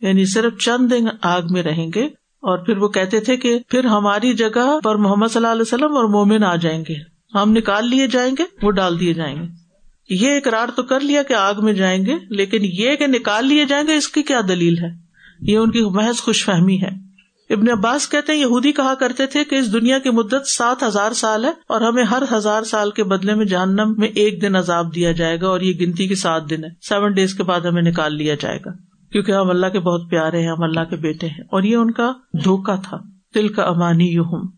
[0.00, 2.04] یعنی صرف چند دن آگ میں رہیں گے
[2.40, 5.96] اور پھر وہ کہتے تھے کہ پھر ہماری جگہ پر محمد صلی اللہ علیہ وسلم
[5.96, 6.94] اور مومن آ جائیں گے۔
[7.34, 9.48] ہم نکال لیے جائیں گے، وہ ڈال دیے جائیں گے۔
[10.10, 13.64] یہ اقرار تو کر لیا کہ آگ میں جائیں گے، لیکن یہ کہ نکال لیے
[13.64, 14.88] جائیں گے، اس کی کیا دلیل ہے؟
[15.40, 17.09] یہ ان کی محض خوش فہمی ہے۔
[17.50, 21.12] ابن عباس کہتے ہیں یہودی کہا کرتے تھے کہ اس دنیا کی مدت سات ہزار
[21.12, 24.94] سال ہے اور ہمیں ہر ہزار سال کے بدلے میں جہنم میں ایک دن عذاب
[24.94, 27.82] دیا جائے گا اور یہ گنتی کے سات دن ہے سیون ڈیز کے بعد ہمیں
[27.82, 28.70] نکال لیا جائے گا۔
[29.12, 31.90] کیونکہ ہم اللہ کے بہت پیارے ہیں، ہم اللہ کے بیٹے ہیں۔ اور یہ ان
[31.90, 32.12] کا
[32.44, 32.96] دھوکا تھا۔
[33.34, 34.48] دل کا امانی یو ہوں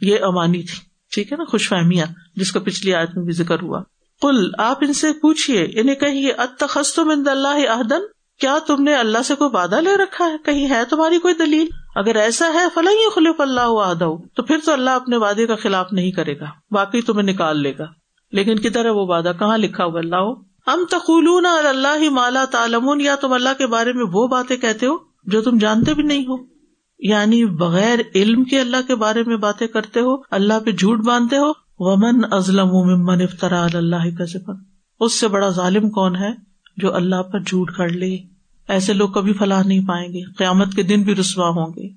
[0.00, 0.80] یہ امانی تھی۔
[1.14, 3.82] ٹھیک ہے نا؟ خوش فہمیاں جس کا پچھلی آیت میں بھی ذکر ہوا۔
[4.22, 9.22] کل آپ ان سے پوچھیے انہیں کہیے اتخست من اللہ عہدن کیا تم نے اللہ
[9.24, 13.10] سے کوئی وعدہ لے رکھا ہے؟ کہیں ہے تمہاری کوئی دلیل؟ اگر ایسا ہے فلاں
[13.14, 17.02] خلف اللہ وعدہ تو پھر تو اللہ اپنے وعدے کا خلاف نہیں کرے گا باقی
[17.02, 17.84] تمہیں نکال لے گا۔
[18.32, 20.32] لیکن کدھر ہے وہ وعدہ؟ کہاں لکھا ہوا اللہ؟
[20.66, 24.86] ہم تقولون اللہ ہی مالا تعلمون، یا تم اللہ کے بارے میں وہ باتیں کہتے
[24.86, 26.36] ہو جو تم جانتے بھی نہیں ہو؟
[26.98, 31.36] یعنی بغیر علم کے اللہ کے بارے میں باتیں کرتے ہو، اللہ پہ جھوٹ باندھتے
[31.36, 34.52] ہو؟ ومن ازلم ممن افطرا اللہ کا
[35.00, 38.18] اس سے بڑا ظالم کون ہے؟ جو اللہ پر جھوٹ کر لے،
[38.68, 41.88] ایسے لوگ کبھی فلاح نہیں پائیں گے، قیامت کے دن بھی رسوا ہوں گے۔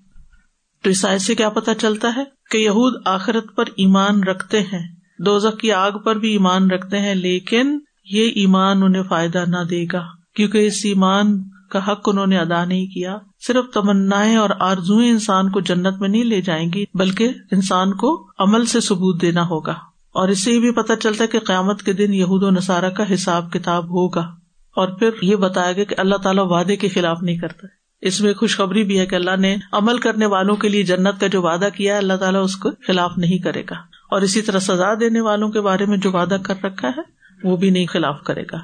[0.83, 5.59] تو اس سے کیا پتا چلتا ہے کہ یہود آخرت پر ایمان رکھتے ہیں، دوزخ
[5.59, 10.07] کی آگ پر بھی ایمان رکھتے ہیں، لیکن یہ ایمان انہیں فائدہ نہ دے گا۔
[10.35, 15.51] کیونکہ اس ایمان کا حق انہوں نے ادا نہیں کیا۔ صرف تمنا اور آرزویں انسان
[15.51, 19.73] کو جنت میں نہیں لے جائیں گی، بلکہ انسان کو عمل سے ثبوت دینا ہوگا۔
[20.13, 23.13] اور اس سے بھی پتا چلتا ہے کہ قیامت کے دن یہود و نصارہ کا
[23.13, 24.38] حساب کتاب ہوگا۔
[24.75, 27.67] اور پھر یہ بتایا گیا کہ اللہ تعالیٰ وعدے کے خلاف نہیں کرتا
[28.01, 31.27] اس میں خوشخبری بھی ہے کہ اللہ نے عمل کرنے والوں کے لیے جنت کا
[31.27, 33.75] جو وعدہ کیا ہے، اللہ تعالیٰ اس کو خلاف نہیں کرے گا۔
[34.11, 37.01] اور اسی طرح سزا دینے والوں کے بارے میں جو وعدہ کر رکھا ہے،
[37.43, 38.57] وہ بھی نہیں خلاف کرے گا۔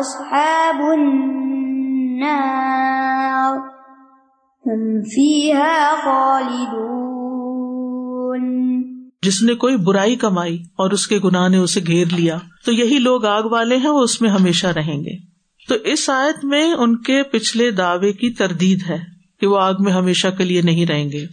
[0.00, 3.56] أصحاب النار.
[4.66, 8.72] هم فيها خالدون.
[9.22, 12.98] جس نے کوئی برائی کمائی اور اس کے گناہ نے اسے گھیر لیا، تو یہی
[12.98, 15.12] لوگ آگ والے ہیں، وہ اس میں ہمیشہ رہیں گے۔
[15.68, 18.98] تو اس آیت میں ان کے پچھلے دعوے کی تردید ہے
[19.40, 21.26] کہ وہ آگ میں ہمیشہ کے لیے نہیں رہیں گے،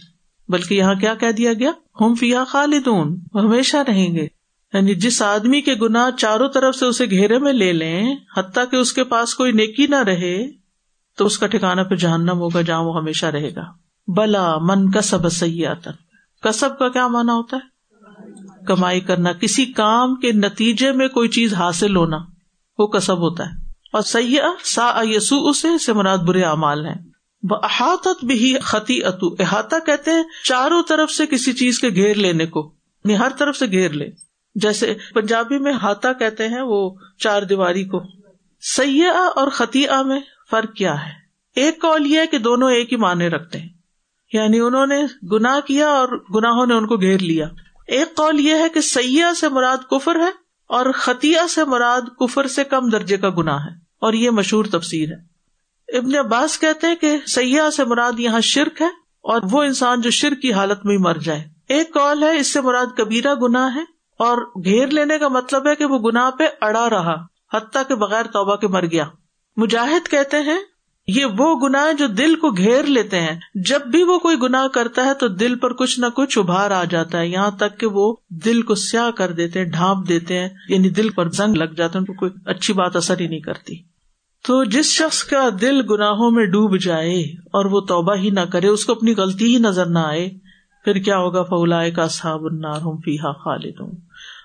[0.48, 1.70] بلکہ یہاں کیا کہہ دیا گیا؟
[2.02, 4.26] ہم فیا خالدون ہمیشہ رہیں گے۔
[4.72, 8.76] یعنی جس آدمی کے گنا چاروں طرف سے اسے گھیرے میں لے لیں، حتیٰ کہ
[8.76, 10.46] اس کے پاس کوئی نیکی نہ رہے،
[11.16, 13.64] تو اس کا ٹھکانا پہ جہنم ہوگا جہاں وہ ہمیشہ رہے گا۔
[14.08, 15.90] بلا من کسب سیاتن
[16.42, 17.72] کسب کا کیا مانا ہوتا ہے؟
[18.66, 22.18] کمائی کرنا، کسی کام کے نتیجے میں کوئی چیز حاصل ہونا،
[22.78, 27.11] وہ کسب ہوتا ہے۔ اور سیاح سا یسو اسے سے مراد برے اعمال ہیں۔
[27.50, 32.46] احاطت بھی خطی اتو احاطہ کہتے ہیں چاروں طرف سے کسی چیز کے گھیر لینے
[32.46, 32.74] کو۔
[33.04, 34.06] یعنی ہر طرف سے گھیر لے۔
[34.54, 38.02] جیسے پنجابی میں ہاتھا کہتے ہیں وہ چار دیواری کو۔
[38.60, 41.12] سیاح اور خطیہ میں فرق کیا ہے؟
[41.56, 43.68] ایک کال یہ ہے کہ دونوں ایک ہی معنی رکھتے ہیں۔
[44.32, 47.48] یعنی انہوں نے گنا کیا اور گناہوں نے ان کو گھیر لیا۔
[47.86, 50.30] ایک قول یہ ہے کہ سیاح سے مراد کفر ہے
[50.66, 55.08] اور خطیہ سے مراد کفر سے کم درجے کا گنا ہے۔ اور یہ مشہور تفسیر
[55.08, 55.31] ہے۔
[55.92, 58.86] ابن عباس کہتے ہیں کہ سیاح سے مراد یہاں شرک ہے
[59.20, 62.60] اور وہ انسان جو شرک کی حالت میں مر جائے۔ ایک کال ہے، اس سے
[62.60, 63.80] مراد کبیرہ گنا ہے
[64.18, 67.14] اور گھیر لینے کا مطلب ہے کہ وہ گناہ پہ اڑا رہا،
[67.52, 69.04] حتیٰ کہ بغیر توبہ کے مر گیا۔
[69.56, 70.58] مجاہد کہتے ہیں،
[71.06, 75.04] یہ وہ گنا جو دل کو گھیر لیتے ہیں۔ جب بھی وہ کوئی گنا کرتا
[75.04, 78.16] ہے تو دل پر کچھ نہ کچھ ابھار آ جاتا ہے۔ یہاں تک کہ وہ
[78.28, 81.92] دل کو سیاہ کر دیتے ہیں، ڈھانپ دیتے ہیں یعنی دل پر زنگ لگ جاتا
[81.92, 83.91] ہے ان کو کوئی اچھی بات اثر ہی نہیں کرتی۔
[84.46, 88.66] تو جس شخص کا دل گناہوں میں ڈوب جائے اور وہ توبہ ہی نہ کرے،
[88.66, 90.30] اس کو اپنی غلطی ہی نظر نہ آئے،
[90.84, 93.92] پھر کیا ہوگا؟ فولا کا صاحب النار ہوں فیحا خالد ہوں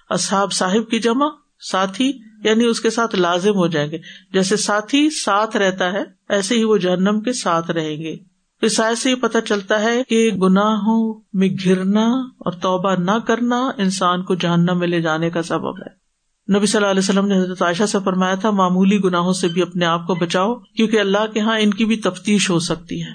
[0.09, 1.27] اصحاب صاحب کی جمع،
[1.59, 3.97] ساتھی یعنی اس کے ساتھ لازم ہو جائیں گے۔
[4.33, 8.17] جیسے ساتھی ساتھ رہتا ہے، ایسے ہی وہ جہنم کے ساتھ رہیں گے۔
[8.61, 12.05] اس سے یہ پتا چلتا ہے کہ گناہوں میں گرنا
[12.37, 16.06] اور توبہ نہ کرنا انسان کو جہنم میں لے جانے کا سبب ہے۔
[16.55, 19.61] نبی صلی اللہ علیہ وسلم نے حضرت عائشہ سے فرمایا تھا، معمولی گناہوں سے بھی
[19.61, 23.09] اپنے آپ کو بچاؤ، کیونکہ اللہ کے یہاں ان کی بھی تفتیش ہو سکتی ہے۔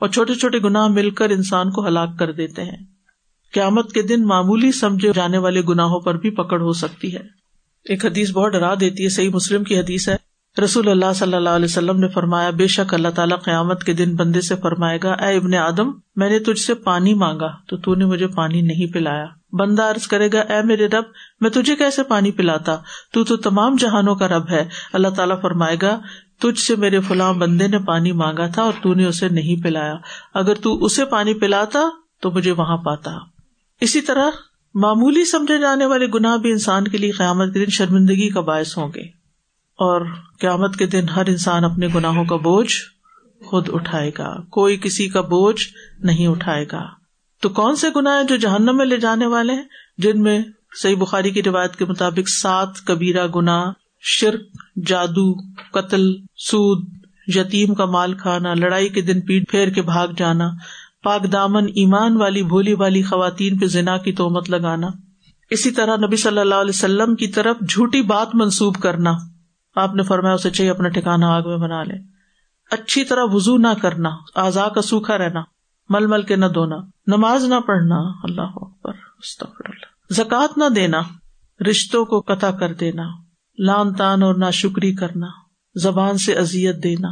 [0.00, 2.76] اور چھوٹے چھوٹے گناہ مل کر انسان کو ہلاک کر دیتے ہیں۔
[3.52, 7.20] قیامت کے دن معمولی سمجھے جانے والے گناہوں پر بھی پکڑ ہو سکتی ہے۔
[7.84, 10.16] ایک حدیث بہت ڈرا دیتی ہے، صحیح مسلم کی حدیث ہے۔
[10.64, 14.16] رسول اللہ صلی اللہ علیہ وسلم نے فرمایا، بے شک اللہ تعالیٰ قیامت کے دن
[14.16, 17.94] بندے سے فرمائے گا، اے ابن آدم، میں نے تجھ سے پانی مانگا، تو تو
[17.94, 21.04] نے مجھے پانی نہیں پلایا۔ بندہ عرض کرے گا، اے میرے رب،
[21.40, 22.76] میں تجھے کیسے پانی پلاتا؟
[23.12, 26.00] تو تو تمام جہانوں کا رب ہے۔ اللہ تعالیٰ فرمائے گا،
[26.38, 29.94] تجھ سے میرے فلاں بندے نے پانی مانگا تھا اور تو نے اسے نہیں پلایا۔
[30.34, 31.80] اگر تو اسے پانی پلاتا،
[32.20, 33.10] تو مجھے وہاں پاتا۔
[33.80, 34.26] اسی طرح،
[34.74, 38.78] معمولی سمجھے جانے والے گناہ بھی انسان کے لیے قیامت کے دن شرمندگی کا باعث
[38.78, 39.19] ہوں گے۔
[39.80, 40.06] اور
[40.40, 42.76] قیامت کے دن ہر انسان اپنے گناہوں کا بوجھ
[43.46, 45.66] خود اٹھائے گا۔ کوئی کسی کا بوجھ
[46.00, 46.82] نہیں اٹھائے گا۔
[47.42, 49.62] تو کون سے گنا جو جہنم میں لے جانے والے ہیں؟
[49.98, 50.42] جن میں
[50.82, 54.40] صحیح بخاری کی روایت کے مطابق سات کبیرہ گنا شرک،
[54.86, 55.34] جادو،
[55.70, 56.88] قتل، سود،
[57.26, 60.50] یتیم کا مال کھانا، لڑائی کے دن پیٹ پھیر کے بھاگ جانا،
[61.02, 64.88] پاک دامن، ایمان والی، بھولی والی خواتین پہ زنا کی تومت لگانا۔
[65.50, 69.12] اسی طرح نبی صلی اللہ علیہ وسلم کی طرف جھوٹی بات منسوب کرنا۔
[69.74, 71.94] آپ نے فرمایا اسے چاہیے اپنا ٹھکانا آگ میں بنا لے۔
[72.70, 75.40] اچھی طرح وزو نہ کرنا آزا کا سوکھا رہنا،
[75.88, 78.92] مل مل کے نہ دھونا، نماز نہ پڑھنا، اللہ اکبر
[80.10, 81.00] زکات نہ دینا،
[81.70, 83.02] رشتوں کو قطع کر دینا
[83.58, 85.26] لان تان اور نہ شکری کرنا،
[85.74, 87.08] زبان سے ازیت دینا،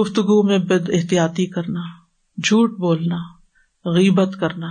[0.00, 1.80] گفتگو میں بد احتیاطی کرنا،
[2.44, 3.18] جھوٹ بولنا،
[3.84, 4.68] غیبت کرنا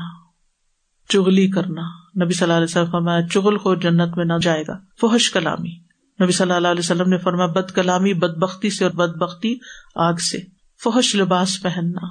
[1.09, 1.81] چگلی کرنا۔
[2.23, 5.80] نبی صلی اللہ علیہ وسلم فرمایا، چغل کو جنت میں نہ جائے گا، فحش کلامی۔
[6.21, 9.55] نبی صلی اللہ علیہ وسلم نے فرمایا بد کلامی بد بختی سے اور بد بختی
[9.95, 10.37] آگ سے۔
[10.83, 12.07] فحش لباس پہننا،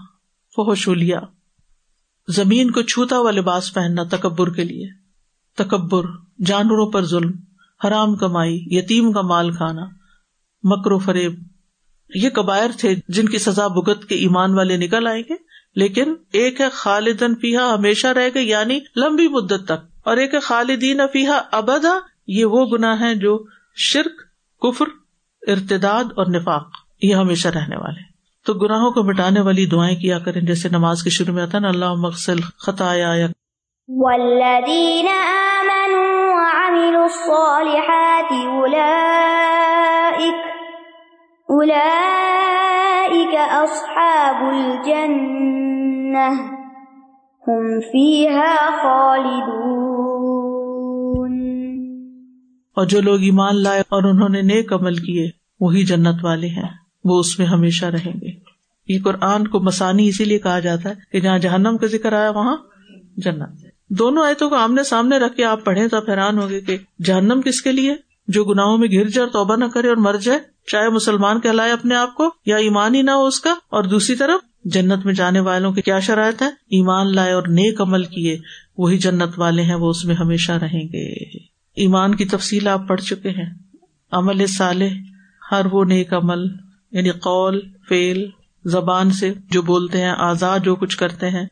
[0.56, 1.20] فحش الیا
[2.28, 4.86] زمین کو چھوتا ہوا لباس پہننا تکبر کے لیے۔
[5.56, 6.04] تکبر،
[6.46, 7.32] جانوروں پر ظلم،
[7.84, 9.84] حرام کمائی، یتیم کا مال کھانا،
[10.62, 11.42] مکر و فریب۔
[12.14, 15.34] یہ کبائر تھے جن کی سزا بگت کے ایمان والے نکل آئیں گے،
[15.74, 20.40] لیکن ایک ہے خالدن فیحا ہمیشہ رہ گئے یعنی لمبی مدت تک۔ اور ایک ہے
[20.40, 23.44] خالدین فیحا ابدا، یہ وہ گنا ہے جو
[23.76, 24.22] شرک،
[24.62, 24.84] کفر،
[25.46, 26.68] ارتداد اور نفاق،
[27.02, 28.10] یہ ہمیشہ رہنے والے۔
[28.46, 31.68] تو گناہوں کو مٹانے والی دعائیں کیا کریں، جیسے نماز کے شروع میں آتا نا
[31.68, 33.26] اللہ مقصل خطایا
[43.62, 45.04] اصحاب الجنة
[47.46, 49.89] هم فيها خالدون۔
[52.80, 56.68] اور جو لوگ ایمان لائے اور انہوں نے نیک عمل کیے، وہی جنت والے ہیں۔
[57.04, 58.28] وہ اس میں ہمیشہ رہیں گے۔
[58.88, 62.30] یہ قرآن کو مسانی اسی لیے کہا جاتا ہے کہ جہاں جہنم کا ذکر آیا،
[62.30, 62.56] وہاں
[63.16, 66.76] جنت۔ دونوں آیتوں کو آمنے سامنے رکھ کے آپ پڑھیں تو آپ حیران ہوگے کہ
[67.04, 67.94] جہنم کس کے لیے؟
[68.28, 71.72] جو گناہوں میں گر جائے اور توبہ نہ کرے اور مر جائے، چاہے مسلمان کہلائے
[71.72, 75.14] اپنے آپ کو یا ایمان ہی نہ ہو اس کا۔ اور دوسری طرف، جنت میں
[75.14, 78.38] جانے والوں کی کیا شرائط ہے ایمان لائے اور نیک عمل کیے،
[78.78, 83.00] وہی جنت والے ہیں، وہ اس میں ہمیشہ رہیں گے۔ ایمان کی تفصیل آپ پڑھ
[83.00, 83.54] چکے ہیں۔
[84.12, 84.88] عمل صالح،
[85.52, 86.44] ہر وہ نیک عمل
[86.90, 88.30] یعنی قول فیل
[88.64, 91.46] زبان سے جو بولتے ہیں، آزاد جو کچھ کرتے ہیں،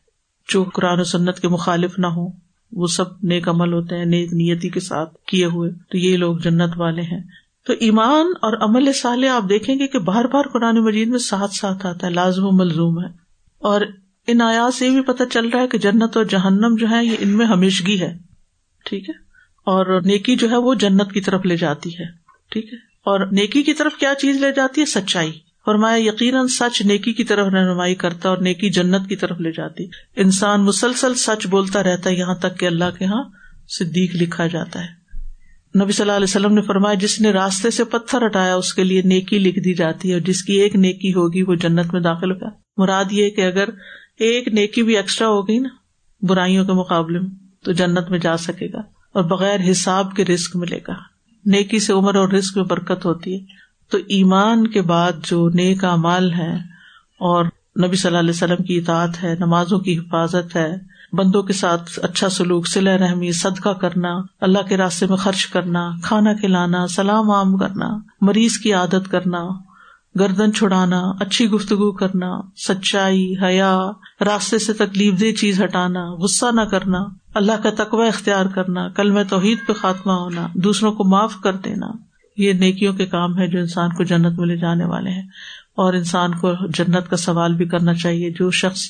[0.49, 2.27] جو قرآن و سنت کے مخالف نہ ہو
[2.71, 6.37] وہ سب نیک عمل ہوتے ہیں، نیک نیتی کے ساتھ کیے ہوئے، تو یہ لوگ
[6.37, 7.23] جنت والے ہیں۔
[7.67, 11.53] تو ایمان اور عمل صالح آپ دیکھیں گے کہ بار بار قرآن مجید میں ساتھ
[11.53, 13.09] ساتھ آتا ہے، لازم و ملزوم ہے۔
[13.57, 13.81] اور
[14.27, 17.05] ان آیات سے یہ بھی پتہ چل رہا ہے کہ جنت اور جہنم جو ہے
[17.05, 18.17] یہ ان میں ہمیشگی ہے۔
[18.85, 19.28] ٹھیک ہے؟
[19.69, 22.05] اور نیکی جو ہے وہ جنت کی طرف لے جاتی ہے،
[22.51, 25.31] ٹھیک ہے؟ اور نیکی کی طرف کیا چیز لے جاتی ہے؟ سچائی۔
[25.65, 29.83] فرمایا، یقیناً سچ نیکی کی طرف رہنمائی کرتا اور نیکی جنت کی طرف لے جاتی۔
[30.15, 33.23] انسان مسلسل سچ بولتا رہتا ہے، یہاں تک کہ اللہ کے یہاں
[33.67, 34.99] صدیق لکھا جاتا ہے۔
[35.83, 38.83] نبی صلی اللہ علیہ وسلم نے فرمایا، جس نے راستے سے پتھر ہٹایا، اس کے
[38.83, 42.01] لیے نیکی لکھ دی جاتی ہے اور جس کی ایک نیکی ہوگی، وہ جنت میں
[42.01, 43.69] داخل ہوگا۔ مراد یہ کہ اگر
[44.19, 45.69] ایک نیکی بھی ایکسٹرا ہوگی نا،
[46.21, 47.29] برائیوں کے مقابلے میں،
[47.65, 50.93] تو جنت میں جا سکے گا۔ اور بغیر حساب کے رسک ملے گا۔
[51.45, 53.39] نیکی سے عمر اور رسک میں برکت ہوتی ہے۔
[53.89, 56.55] تو ایمان کے بعد جو نیک مال ہے
[57.19, 57.45] اور
[57.85, 60.75] نبی صلی اللہ علیہ وسلم کی اطاعت ہے، نمازوں کی حفاظت ہے،
[61.13, 65.91] بندوں کے ساتھ اچھا سلوک سلح رحمی، صدقہ کرنا، اللہ کے راستے میں خرچ کرنا،
[66.03, 69.68] کھانا کھلانا، سلام عام کرنا، مریض کی عادت کرنا
[70.19, 73.79] گردن چھڑانا، اچھی گفتگو کرنا، سچائی، حیا،
[74.21, 76.99] راستے سے تکلیف دہ چیز ہٹانا، غصہ نہ کرنا،
[77.33, 81.53] اللہ کا تقوی اختیار کرنا، کل میں توحید پہ خاتمہ ہونا، دوسروں کو معاف کر
[81.53, 81.87] دینا،
[82.37, 85.27] یہ نیکیوں کے کام ہے جو انسان کو جنت میں لے جانے والے ہیں۔
[85.69, 88.81] اور انسان کو جنت کا سوال بھی کرنا چاہیے۔ جو شخص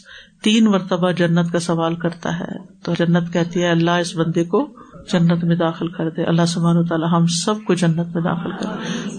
[0.44, 4.70] تین مرتبہ جنت کا سوال کرتا ہے، تو جنت کہتی ہے، اللہ اس بندے کو
[5.14, 8.52] جنت میں داخل کر دے۔ اللہ سبحان و تعالیٰ ہم سب کو جنت میں داخل
[8.52, 9.19] کر دے۔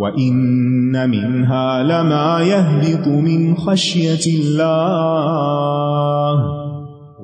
[0.00, 5.80] وَإِنَّ مِنْهَا لَمَا يَهْبِطُ مِنْ خَشْيَةِ اللَّهِ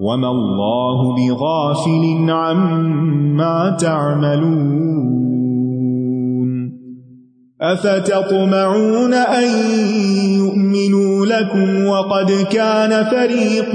[0.01, 5.17] وما الله بغافل عما تعملون
[7.61, 9.49] أفتطمعون أن
[10.37, 13.75] يؤمنوا لكم وقد كان فريق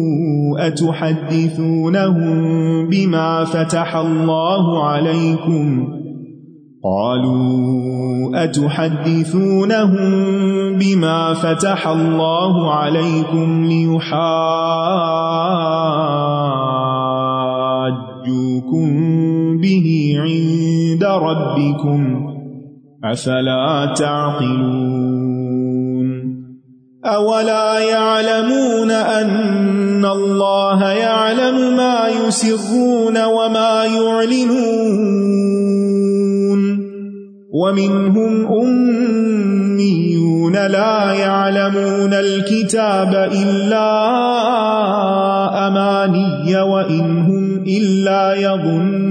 [0.67, 2.39] أَتُحَدِّثُونَهُمْ
[2.89, 5.87] بِمَا فَتَحَ اللَّهُ عَلَيْكُمْ؟
[6.83, 10.11] قالوا أتحدثونهم
[10.77, 14.21] بما فتح الله عليكم ليحاجوكم
[19.57, 22.27] به عند ربكم،
[23.03, 25.00] أفلا تعقلون؟
[27.05, 35.01] أولا يعلمون أن الله يعلم ما يسرون وما يعلنون
[37.53, 43.87] ومنهم أميون لا يعلمون الكتاب إلا
[45.67, 49.10] أماني وإنهم إلا يظنون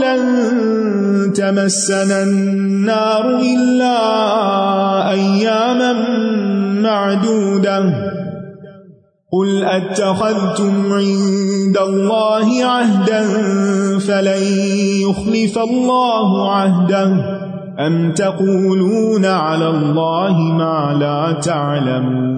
[0.00, 4.00] لن تمسنا النار إلا
[5.10, 5.92] أياما
[6.82, 8.08] معدودة
[9.32, 13.22] قل أتخذتم عند الله عهدا
[13.98, 14.42] فلن
[15.02, 17.38] يخلف الله عهده
[17.86, 22.37] أم تقولون على الله ما لا تعلمون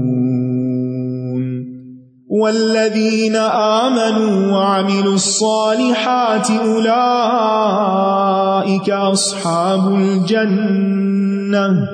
[2.31, 11.87] والذين آمنوا وعملوا الصالحات أولئك أصحاب الجنة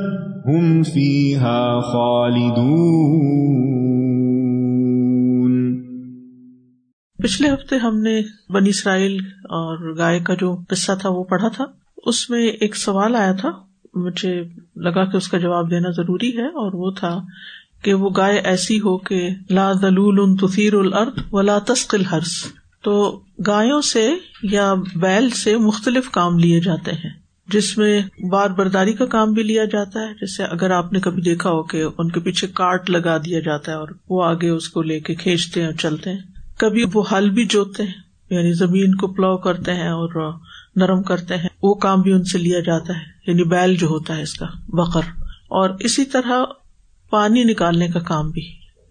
[0.45, 3.27] هم فيها خالدون
[7.23, 8.21] پچھلے ہفتے ہم نے
[8.53, 11.65] بنی اسرائیل اور گائے کا جو قصہ تھا وہ پڑھا تھا۔
[12.05, 13.49] اس میں ایک سوال آیا تھا۔
[13.95, 14.43] مجھے
[14.75, 17.21] لگا کہ اس کا جواب دینا ضروری ہے اور وہ تھا
[17.81, 22.33] کہ وہ گائے ایسی ہو کہ لا دلول تثیر الارض ولا تسقل ہرس
[22.83, 24.09] تو گایوں سے
[24.43, 27.09] یا بیل سے مختلف کام لیے جاتے ہیں،
[27.47, 28.01] جس میں
[28.31, 31.63] بار برداری کا کام بھی لیا جاتا ہے۔ جیسے اگر آپ نے کبھی دیکھا ہو
[31.63, 34.99] کہ ان کے پیچھے کاٹ لگا دیا جاتا ہے اور وہ آگے اس کو لے
[34.99, 36.19] کے کھینچتے ہیں اور چلتے ہیں۔
[36.57, 37.93] کبھی وہ ہل بھی جوتے ہیں
[38.29, 40.31] یعنی زمین کو پلو کرتے ہیں اور
[40.75, 44.17] نرم کرتے ہیں۔ وہ کام بھی ان سے لیا جاتا ہے یعنی بیل جو ہوتا
[44.17, 45.01] ہے اس کا بکر
[45.49, 46.43] اور اسی طرح
[47.09, 48.41] پانی نکالنے کا کام بھی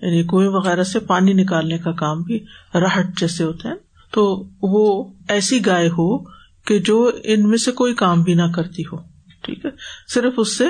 [0.03, 2.39] یعنی کنویں وغیرہ سے پانی نکالنے کا کام بھی
[2.75, 3.75] راہٹ جیسے ہوتا ہے۔
[4.13, 6.19] تو وہ ایسی گائے ہو
[6.67, 8.97] کہ جو ان میں سے کوئی کام بھی نہ کرتی ہو،
[9.43, 9.71] ٹھیک ہے؟
[10.15, 10.65] صرف اس سے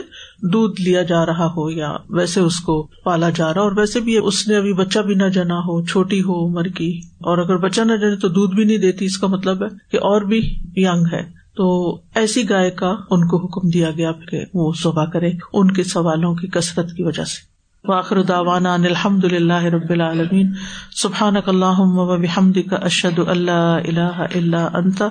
[0.52, 4.16] دودھ لیا جا رہا ہو یا ویسے اس کو پالا جا رہا اور ویسے بھی
[4.16, 7.80] اس نے ابھی بچہ بھی نہ جنا ہو، چھوٹی ہو عمر کی، اور اگر بچہ
[7.80, 10.38] نہ جنے تو دودھ بھی نہیں دیتی۔ اس کا مطلب ہے کہ اور بھی
[10.76, 15.30] یگ ہے۔ تو ایسی گائے کا ان کو حکم دیا گیا کہ وہ صبح کرے
[15.52, 17.56] ان کے سوالوں کی کثرت کی وجہ سے۔
[17.88, 20.52] واخر داوانا الحمد للہ رب العالمین۔
[20.96, 25.02] سبحان اللہ کا اشد اللہ اللہ اللہ انت۔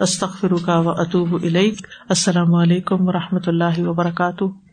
[0.00, 1.38] استخر کا و اطوب
[2.08, 4.69] السلام علیکم و رحمۃ اللہ وبرکاتہ۔